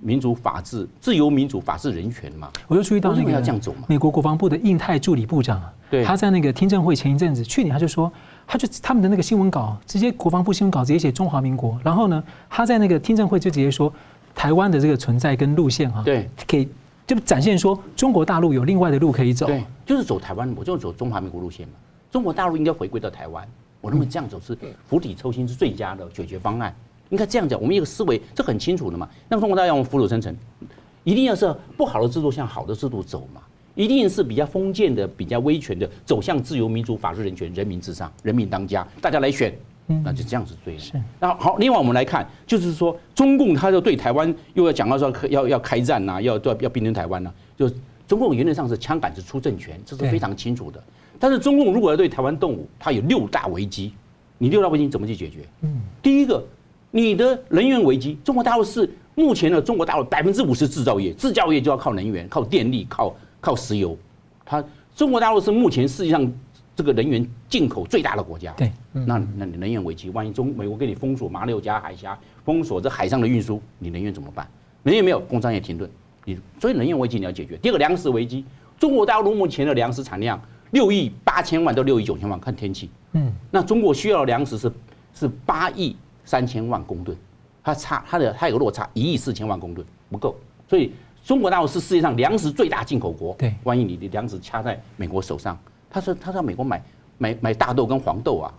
[0.00, 2.50] 民主、法治、自由、民主、法治、人权嘛。
[2.66, 3.84] 我就注意到那个要这样走嘛。
[3.88, 8.12] 美国国防部的印太助理部长啊，对，他在那个听证会前一阵子，去年他就说，
[8.46, 13.92] 他就他们的那个新闻稿，直接国防部新闻稿直接写中华民国，然后呢，他在那个听证会就直接说
[14.34, 16.68] 台湾的这个存在跟路线哈，对，可以
[17.06, 21.74] 就展现说中国大陆有另外的路可以走，对，就是走台湾，我就走中华民国路线嘛。
[22.10, 23.46] 中国大陆应该回归到台湾。
[23.80, 24.56] 我认为这样走是
[24.86, 26.74] 釜底抽薪是最佳的解决方案。
[27.10, 29.08] 应该这样讲，我们一个思维这很清楚的嘛。
[29.28, 30.34] 那么中国大陆要用腐朽生成，
[31.04, 33.40] 一定要是不好的制度向好的制度走嘛。
[33.74, 39.52] 一定是比较封建的、比较威权的，走向自由、民主、法治、人权、人民至上、人民当家，大家来选，
[39.86, 40.82] 那就这样子对的。
[41.20, 47.70] 那好，另外我们来看，就是说中共他就对台湾又要讲到说要要开战呐，要要要并吞台湾呐，就
[48.06, 50.82] 中共原则上是枪杆子出政权，这是非常清楚的。
[51.18, 53.92] 但是中共如果要对台湾动武，它有六大危机，
[54.38, 55.40] 你六大危机怎么去解决？
[55.60, 56.42] 嗯，第一个，
[56.90, 63.96] 你的能源危机，中国大陆是目前的中国大陆百分之五十制造业，制造业就要靠能源，靠电力，靠靠石油。
[64.44, 64.62] 它
[64.96, 66.32] 中国大陆是目前世界上
[66.82, 68.52] 这个能源进口最大的国家。
[68.56, 74.48] 对，那那你能源危机，万一中美国给你封锁马六甲海峡，封锁这海上的运输，你能源怎么办？
[74.82, 75.88] 能源没有，工商业停顿，
[76.24, 77.56] 你所以能源危机你要解决。
[77.58, 78.44] 第二个，粮食危机，
[78.80, 80.40] 中国大陆目前的粮食产量。
[80.72, 82.88] 六亿八千万到六亿九千万，看天气。
[83.12, 84.72] 嗯，那中国需要的粮食是
[85.12, 87.14] 是八亿三千万公吨，
[87.62, 90.34] 它差它的它有个落差一亿四千万公吨不够，
[90.66, 90.90] 所以
[91.22, 93.34] 中国大陆是世界上粮食最大进口国。
[93.34, 95.58] 对，万一你的粮食掐在美国手上，
[95.92, 96.82] 他说他到美国买
[97.18, 98.52] 买买大豆跟黄豆啊，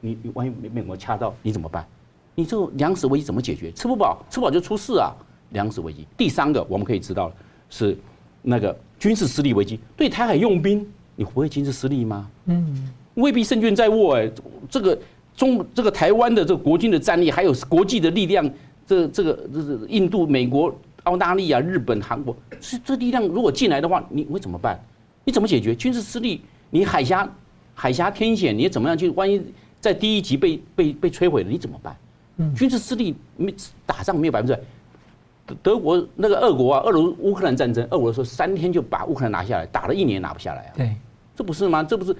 [0.00, 1.86] 你你万一美美国掐到你怎么办？
[2.34, 3.70] 你这个粮食危机怎么解决？
[3.70, 5.12] 吃不饱吃不饱就出事啊！
[5.50, 6.04] 粮食危机。
[6.16, 7.30] 第三个我们可以知道
[7.70, 7.96] 是
[8.42, 10.84] 那个军事实力危机，对台海用兵。
[11.14, 12.28] 你不会军事实力吗？
[12.46, 14.28] 嗯，未必胜券在握哎。
[14.70, 14.98] 这个
[15.36, 18.50] 中这个台湾的这个国军的战力，还有国际的力量，
[18.86, 24.80] 这这个这是印度、美国、澳大利亚、日本、韩国，是这力量如果进来的话，你会怎么办？
[25.24, 26.40] 你怎么解决军事失利？
[26.70, 27.30] 你海峡
[27.74, 29.10] 海峡天险，你怎么样去？
[29.10, 29.40] 万一
[29.80, 31.96] 在第一级被被被摧毁了，你怎么办？
[32.38, 33.54] 嗯，军事失利没
[33.84, 34.60] 打仗没有百分之百。
[35.62, 40.72] 德国那个俄国啊，俄罗乌克兰战争，俄国说三天就把乌克兰拿下来，打了一年拿不下来啊。
[40.76, 40.96] 对，
[41.36, 41.82] 这不是吗？
[41.82, 42.16] 这不是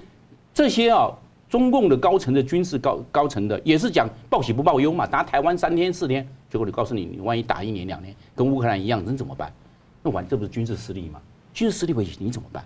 [0.53, 1.09] 这些啊，
[1.49, 9.51] 中共的高层的军事高高层的也是讲报喜不报忧嘛，打台湾三天四天，结果你告诉你，你万一打一年两年，跟乌克兰一样，人怎么办？
[10.03, 11.19] 那完，这不是军事失利吗？
[11.53, 12.63] 军事失利危机你怎么办？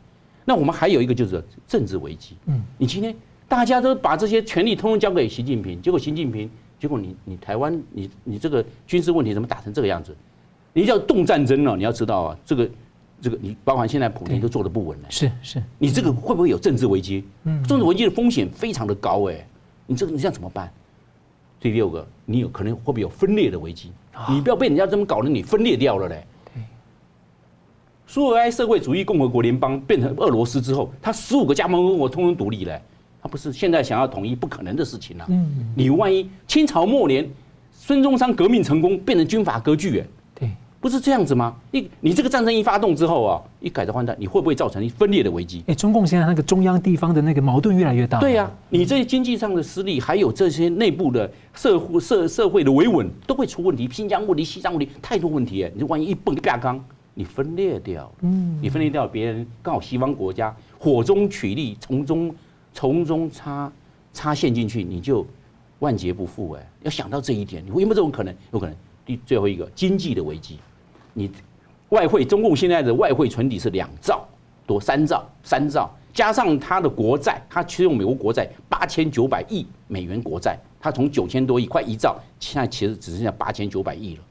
[0.47, 2.37] 那我们还有一个就是政治危机。
[2.45, 3.13] 嗯，你今天
[3.49, 10.15] 大家都把这些权力通通交给习近平，结果习近平，结果你你台湾你你这个军事问题怎么打成这个样子？
[10.71, 12.69] 你叫动战争了，你要知道啊，这个，
[13.21, 15.05] 这个你包含现在普京都做的不稳了。
[15.09, 17.25] 是是，你这个会不会有政治危机？
[17.43, 19.45] 嗯，政治危机的风险非常的高哎，
[19.85, 20.71] 你这个你这样怎么办？
[21.59, 23.91] 第六个，你有可能会不会有分裂的危机？
[24.29, 26.25] 你不要被人家这么搞得你分裂掉了嘞。
[28.07, 32.81] 对，苏维埃社会主义共和国联邦变成俄罗斯之后，它十五个加盟共和国通通独立嘞，
[33.21, 35.25] 他不是现在想要统一不可能的事情了。
[35.29, 37.29] 嗯，你万一清朝末年
[37.71, 40.07] 孙中山革命成功，变成军阀割据哎。
[40.79, 41.55] 不是这样子吗？
[41.71, 45.63] 你你这个战争一发动之后啊，一改朝换代，你会不会造成一分裂的危机？
[45.65, 48.19] 哎，中共现在那个中央地方的那个矛盾越来越大。
[48.19, 53.89] 对呀、啊，你这些经济上的实力，还有这些内部的社会社社会的维稳，都会出问题。
[53.91, 55.71] 新疆问题、西藏问题，太多问题哎！
[55.75, 56.81] 你万一一蹦一啪缸，
[57.17, 62.35] 你分裂掉，嗯，你分裂掉，别人刚好西方国家火中取栗，从中
[62.71, 63.71] 从中插
[64.13, 65.25] 插线进去，你就
[65.79, 66.69] 万劫不复哎！
[66.83, 68.31] 要想到这一点，你会有没有这种可能？
[68.53, 68.75] 有可能。
[69.03, 70.59] 第最后一个经济的危机。
[71.13, 71.31] 你
[71.89, 74.23] 外汇，中共现在的外汇存底是两兆
[74.67, 84.21] 多，三兆，三兆，加上它的国债，它其实用美国国债八千九百亿美元国债，它从九千多亿快一兆，现在其实只剩下八千九百亿了。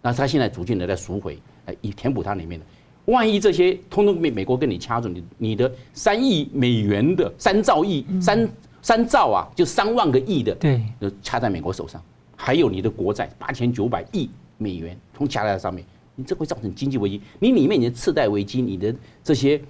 [0.00, 1.36] 那它现在逐渐的在赎回，
[1.68, 2.66] 来以填补它里面的。
[3.04, 8.48] 万一这些通通被美国跟你掐住你，你的三亿美元的三兆亿三
[8.82, 12.02] 三兆啊，就三万个亿的，对，就掐在美国手上。
[12.36, 15.84] 还有你的国债八千九百亿美元，从掐在上面。
[16.20, 18.92] 你这会造成经济危机，你里面你的次贷危机，你的
[19.22, 19.60] 这些，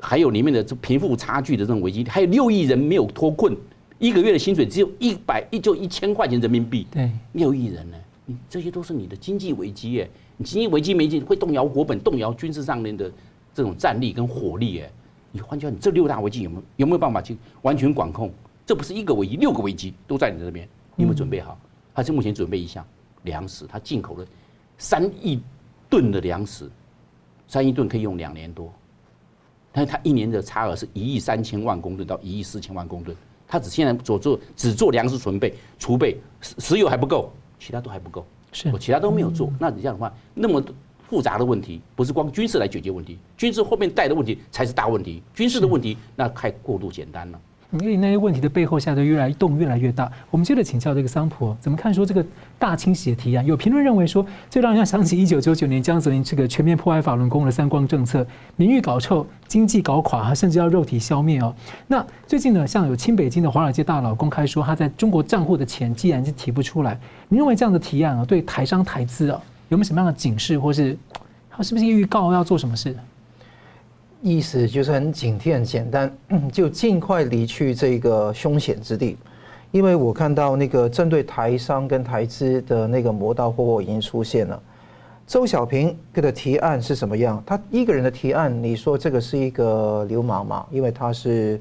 [0.00, 3.56] 还有里面的这贫富差距的这种危机，还有六亿人没有脱困，
[4.00, 7.96] 一个月的薪水只有一百一就一千块钱人民币，对，六亿人呢，
[8.26, 13.10] 你这些都是你的经济危机耶，你经济危机没进会动摇国本，动摇军事上面的
[13.54, 14.90] 这种战力跟火力哎，
[15.30, 18.30] 你换句话，你这六大危机有没有有没有办法去完全管控？
[18.66, 21.58] 这不是一个危机，六个危机都在你这边，你有没有准备好？
[21.92, 22.84] 还是目前准备一项
[23.22, 24.26] 粮食，它进口了
[24.78, 25.40] 三亿。
[25.90, 26.70] 吨的粮食，
[27.46, 28.72] 三亿吨可以用两年多，
[29.70, 33.14] 但是它一年的差额是一亿三千万公吨到一亿四千万公吨，
[33.46, 39.52] 它只现在做做只做粮食储备储备，石油还不够，其他都还不够，是我其他都没有做。
[39.58, 40.62] 那你这样的话，那么
[41.08, 47.40] 复杂的问题，不是光军事来解决问题，军事后面带的问题才是大问题，军事的问题那太过度简单了。
[47.80, 50.10] 因为那些问题的背后，下的越来越动越来越大。
[50.30, 52.24] 我们接着请教这个桑普，怎么看说这个
[52.58, 53.44] 大清洗的提案？
[53.46, 61.54] 有评论认为说，这让人家想起一九九九年江泽民这个全面破坏法轮功的三光政策，名誉搞臭，经济搞垮，甚至要肉体消灭哦。
[61.86, 66.98] 那最近呢，像有亲北京的华尔街大佬公开说，他在中国账户的钱既然是提不出来，
[67.28, 70.94] 你认为这样的提案啊，对台商台资啊，有没有什么样的警示，或是
[71.50, 72.94] 他是不是预告要做什么事？
[74.22, 76.10] 意思就是很警惕、很简单，
[76.52, 79.16] 就尽快离去这个凶险之地。
[79.72, 84.62] 因为我看到那个针对台商跟台资的那个磨刀霍霍已经出现了。
[85.26, 87.42] 周小平给的提案是什么样？
[87.46, 90.66] 他一个人的提案，你说这个是一个流氓嘛？
[90.70, 91.60] 因为他是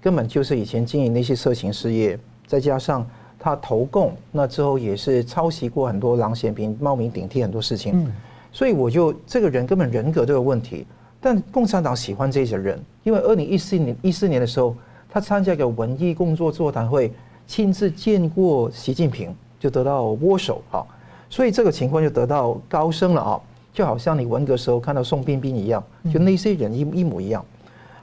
[0.00, 3.08] 根本就是以前经营那些色情事业，再加上
[3.38, 8.12] 他投共，那之后也是抄袭过很多郎咸平冒名顶替很多事情，
[8.50, 10.84] 所以我就这个人根本人格都有问题。
[11.24, 14.74] 但共产党喜欢这些人，因为二零一四年一四年的时候，
[15.08, 17.12] 他参加一个文艺工作座谈会，
[17.46, 20.84] 亲自见过习近平，就得到握手啊，
[21.30, 23.40] 所以这个情况就得到高升了啊，
[23.72, 25.80] 就好像你文革时候看到宋彬彬一样，
[26.12, 27.44] 就那些人一一模一样。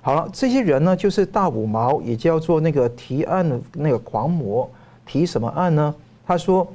[0.02, 4.70] 好了，这些人呢，就是大五毛，也叫做那个提案那个狂魔，
[5.06, 5.94] 提什么案呢？
[6.26, 6.66] 他说，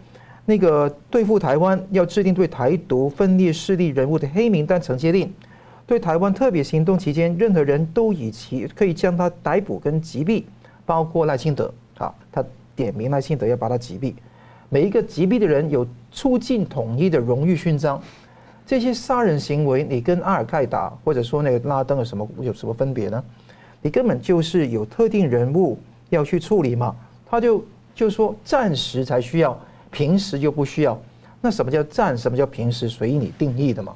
[0.45, 5.33] 那个对付台湾要制定对台独分裂势力人物的黑名单惩戒令。
[5.87, 10.43] 对台湾特别行动期间，任何人都以其可以将他逮捕跟击毙，
[10.87, 12.43] 包括赖清德啊，他
[12.75, 14.15] 点名赖清德要把他击毙。
[14.71, 18.03] 每一个击毙的人有促进统一的荣誉勋章。
[18.67, 23.23] 这些杀人行为，你跟阿尔盖达或者说那个拉登有什么有什么分别呢？
[23.83, 25.79] 你根本就是有特定人物
[26.09, 26.97] 要去处理嘛。
[27.29, 27.63] 他就
[27.95, 29.59] 就说暂时才需要，
[29.91, 30.99] 平时就不需要。
[31.43, 32.17] 那什么叫暂？
[32.17, 32.89] 什么叫平时？
[32.89, 33.95] 随你定义的嘛。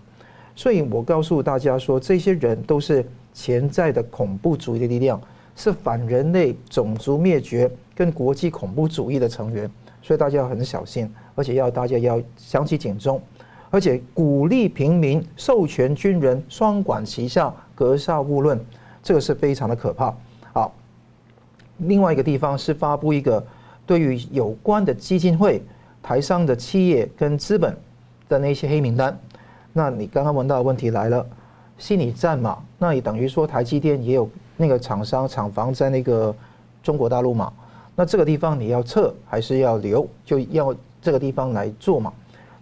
[0.58, 5.20] 所以我告诉大家说，这些人都是潜在的恐怖主义的力量，
[5.54, 9.70] 是反人类、种族灭绝跟国际恐怖主义的成员。
[10.02, 13.22] 所以大家要很小心，而且要大家要响起警钟，
[13.70, 18.58] 而且鼓励平民、授权军人双管齐下、格杀勿论，
[19.00, 20.12] 这个是非常的可怕。
[20.52, 20.74] 好，
[21.76, 23.46] 另外一个地方是发布一个
[23.86, 25.62] 对于有关的基金会、
[26.02, 27.76] 台商的企业跟资本
[28.28, 29.16] 的那些黑名单。
[29.78, 31.24] 那你刚刚问到的问题来了，
[31.78, 32.58] 心理战嘛？
[32.78, 36.34] 那也等于说台积电也有那个厂商厂房在那个
[36.82, 37.52] 中国大陆嘛？
[37.94, 40.04] 那这个地方你要撤还是要留？
[40.24, 42.12] 就要这个地方来做嘛？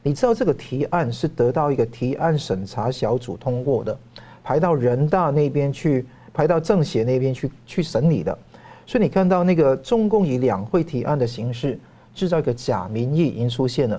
[0.03, 3.99] 你知道这个提案是得到一个提案审查小组通过的，
[4.45, 6.05] 排到人大那边去，
[6.35, 8.39] 排到政协那边去去审理的。
[8.87, 11.81] 所以你看到那个中共以两会提案的形式
[12.15, 13.99] 制造一个假民意已经出现了。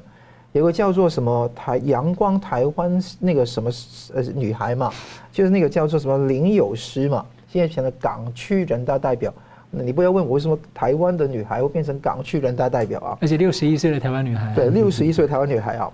[0.54, 3.70] 有个叫做什么台阳光台湾那个什么
[4.16, 4.92] 呃女孩嘛，
[5.32, 9.32] 就是那个叫做什么林有诗嘛，现在成了港区人大代表。
[9.70, 13.18] 那你不要问我为什么台湾的女孩会变成港区人大代表啊？
[13.22, 14.52] 而且六十一岁的台湾女孩。
[14.56, 15.92] 对，六十一岁的台湾女孩啊，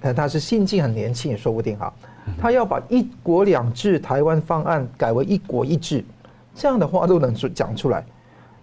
[0.00, 1.92] 但她是心境很年轻也说不定哈。
[2.38, 6.04] 她要把一国两制台湾方案改为一国一制，
[6.54, 8.04] 这样的话都能讲出来。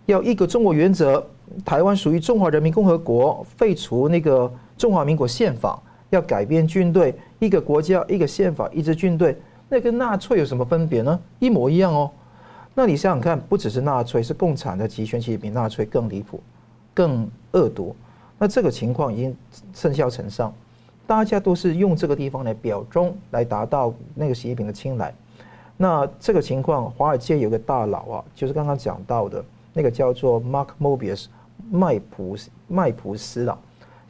[0.06, 1.22] 要一个中国原则，
[1.66, 4.50] 台湾属于中华人民共和国，废除那个。
[4.82, 5.80] 中华民国宪法
[6.10, 9.38] 要改变军队，一个国家一个宪法一支军队，
[9.70, 11.20] 那跟纳粹有什么分别呢？
[11.38, 12.10] 一模一样哦。
[12.74, 16.42] 那你想想看，不只是纳粹，是共产的集权，其实比纳粹更离谱、
[16.96, 17.96] 更恶毒。
[18.40, 19.38] 那这个情况已经
[19.72, 20.52] 甚嚣尘上，
[21.06, 25.14] 大家都是用这个地方来表忠，来达到那个习近平的青睐。
[25.78, 31.28] 那这个情况，华尔街有个大佬啊，就是刚刚讲到的那个叫做 Mark Mobius
[31.70, 32.36] 麦普
[32.68, 33.56] 麦普斯啊。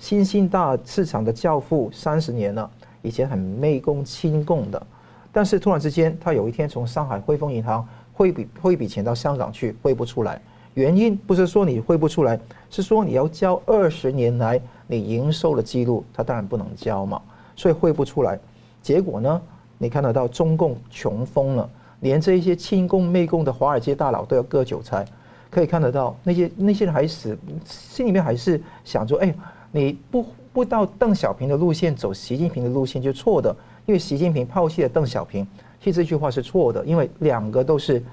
[0.01, 2.67] 新兴大市场的教父三十年了，
[3.03, 4.87] 以前很媚共亲共的，
[5.31, 10.41] 但是突然之间，他有一天从上海汇丰银行汇笔汇笔钱到香港去，汇不出来。
[10.73, 12.37] 原因不是说你汇不出来，
[12.71, 17.21] 是说你要交二十年来你营收的记录，他当然不能交嘛，
[17.55, 18.39] 所以汇不出来。
[18.81, 19.39] 结果呢，
[19.77, 25.05] 你看得到中共穷疯了，连这一些亲共媚共的华尔街大佬都要割韭菜，
[25.51, 29.31] 可以看得到那些那些人还是心里面还是想着，哎。
[29.71, 33.55] 你不不到邓小平的路线走习近平的路线就错的，
[33.85, 35.47] 因为习近平抛弃了邓小平，
[35.79, 38.03] 其实这句话是错的，因为两个都是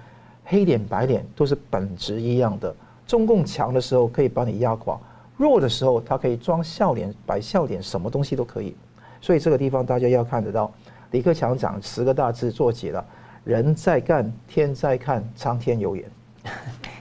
[0.45, 2.75] 黑脸白脸，都是本质一样的。
[3.07, 4.99] 中共强的时候可以把你压垮，
[5.37, 8.77] 弱的时候他可以装笑脸、摆笑脸，什么东西都可以。
[9.21, 10.71] 所以这个地方大家要看得到，
[11.11, 13.05] 李克强讲十个大字做解了，
[13.45, 16.05] 人在干，天在看，苍天有眼。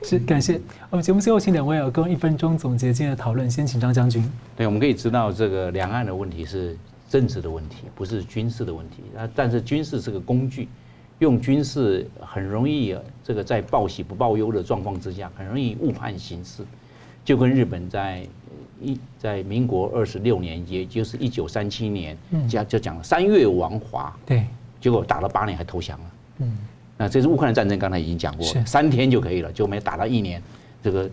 [0.03, 0.59] 是，感谢。
[0.89, 3.49] 我们节目最后请两位啊，用一分钟总结今天的讨论。
[3.49, 4.23] 先请张将军。
[4.55, 6.77] 对，我们可以知道这个两岸的问题是
[7.09, 8.97] 政治的问题，不是军事的问题。
[9.17, 10.67] 啊，但是军事是个工具，
[11.19, 16.63] 用军事很容易这个在报喜不报忧的状况之下，很容易误判形势。
[17.25, 18.25] 就跟日本在
[18.81, 22.17] 一在民国二十六年，也就是一九三七年，
[22.47, 24.45] 就就讲三月王华，对，
[24.79, 26.05] 结果打了八年还投降了。
[26.37, 26.57] 嗯。
[26.97, 30.41] 那这是乌克兰战争，刚才已经讲过，三天就可以了，就没打到一年，
[30.81, 31.09] 这个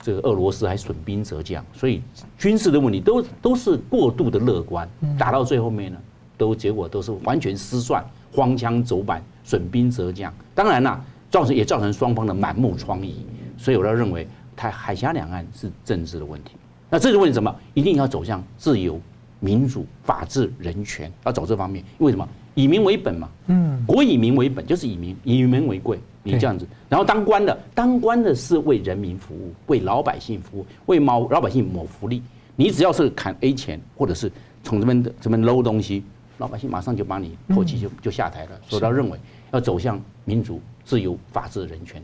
[0.00, 2.02] 这个俄罗斯还损兵折将，所以
[2.36, 4.88] 军事的问题都都是过度的乐观，
[5.18, 5.98] 打到最后面呢，
[6.36, 10.32] 都结果都是完全失算，荒腔走板，损兵折将。
[10.54, 13.14] 当然啦，造成也造成双方的满目疮痍，
[13.56, 16.52] 所以我要认为，台海峡两岸是政治的问题。
[16.90, 17.54] 那这个问题什么？
[17.74, 19.00] 一定要走向自由、
[19.40, 21.82] 民主、法治、人权，要走这方面。
[21.98, 22.28] 为什么？
[22.56, 32.22] 以民为本嘛，嗯，国以民为本，就是以民以民为贵，你这样子，然后当官的，当官的是为人民服务，为老百姓服务，为毛老百姓谋福利。
[32.56, 34.32] 你只要是砍 A 钱，或者是
[34.64, 36.02] 从这边的这边搂东西，
[36.38, 38.50] 老百姓马上就把你唾弃，就就下台了。
[38.66, 39.18] 所以他认为
[39.52, 42.02] 要走向民主、自由、法治、人权。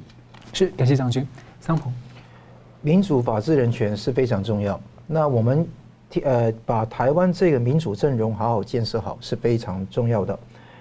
[0.53, 1.27] 是，感谢张军。
[1.61, 1.91] 桑鹏，
[2.83, 4.79] 民主、法治、人权是非常重要。
[5.07, 5.67] 那我们。
[6.21, 10.39] 呃，把台湾这个民主阵容好好建设好是非常重要的，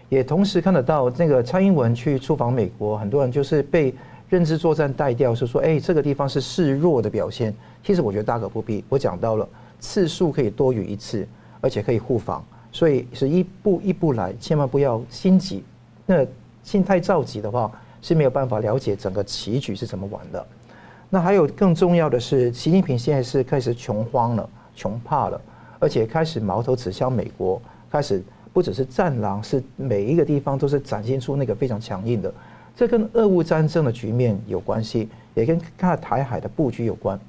[0.10, 3.94] 也同时看得到那个蔡英文去出访美国，很多人就是被
[4.30, 7.54] 认知作战带掉，是说，哎，这个地方是示弱的表现。
[7.84, 9.48] 其实我觉得大可不必，我讲到了
[9.80, 11.28] 次数可以多于一次，
[11.62, 15.64] 而且可以互访，所以是一步一步来，千万不要心急。
[16.06, 16.26] 那
[16.64, 17.72] 心太着急的话
[18.02, 20.46] 是没有办法了解整个棋局是怎么玩的。
[21.10, 24.50] 那还有更重要的是，习近平现在是开始穷慌了。
[24.76, 25.40] 穷怕了，
[25.80, 32.34] 而且开始矛头指向美国，开始不只是战狼，是每一个地方都是展现出那个非常强硬的。
[32.76, 37.20] 这跟俄乌战争的局面有关系，也跟看台海的布局有关。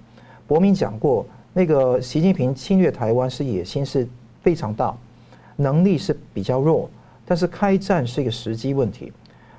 [0.46, 4.08] 伯明讲过，那个习近平侵略台湾是野心是
[4.40, 4.94] 非常大，
[5.56, 6.88] 能力是比较弱，
[7.26, 9.12] 但是开战是一个时机问题。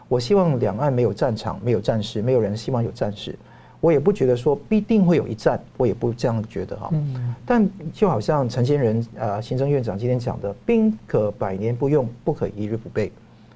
[0.07, 3.37] 我希望两岸没有战场，没有战事，没有人希望有战事。
[3.83, 6.89] 我也不觉得说必定会有一战，我也不这样觉得哈。
[6.93, 13.11] 嗯但就好像陈先仁呃行政院长今天讲的，兵可百年不用，不可一日不备。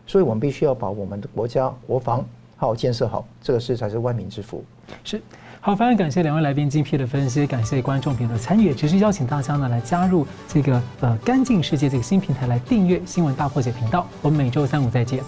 [0.05, 2.17] 所以我们必须要把我们的国家国防
[2.57, 4.61] 好好建设好，这个事才是万民之福。
[5.05, 5.21] 是，
[5.61, 15.23] 好，非常感谢两位来宾精辟的分析，感谢观众朋友的参与，持续邀请大家呢来加入这个呃干净世界这个新平台来订阅新闻大破解频道，我们每周三五再见。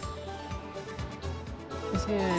[1.94, 2.39] 谢谢。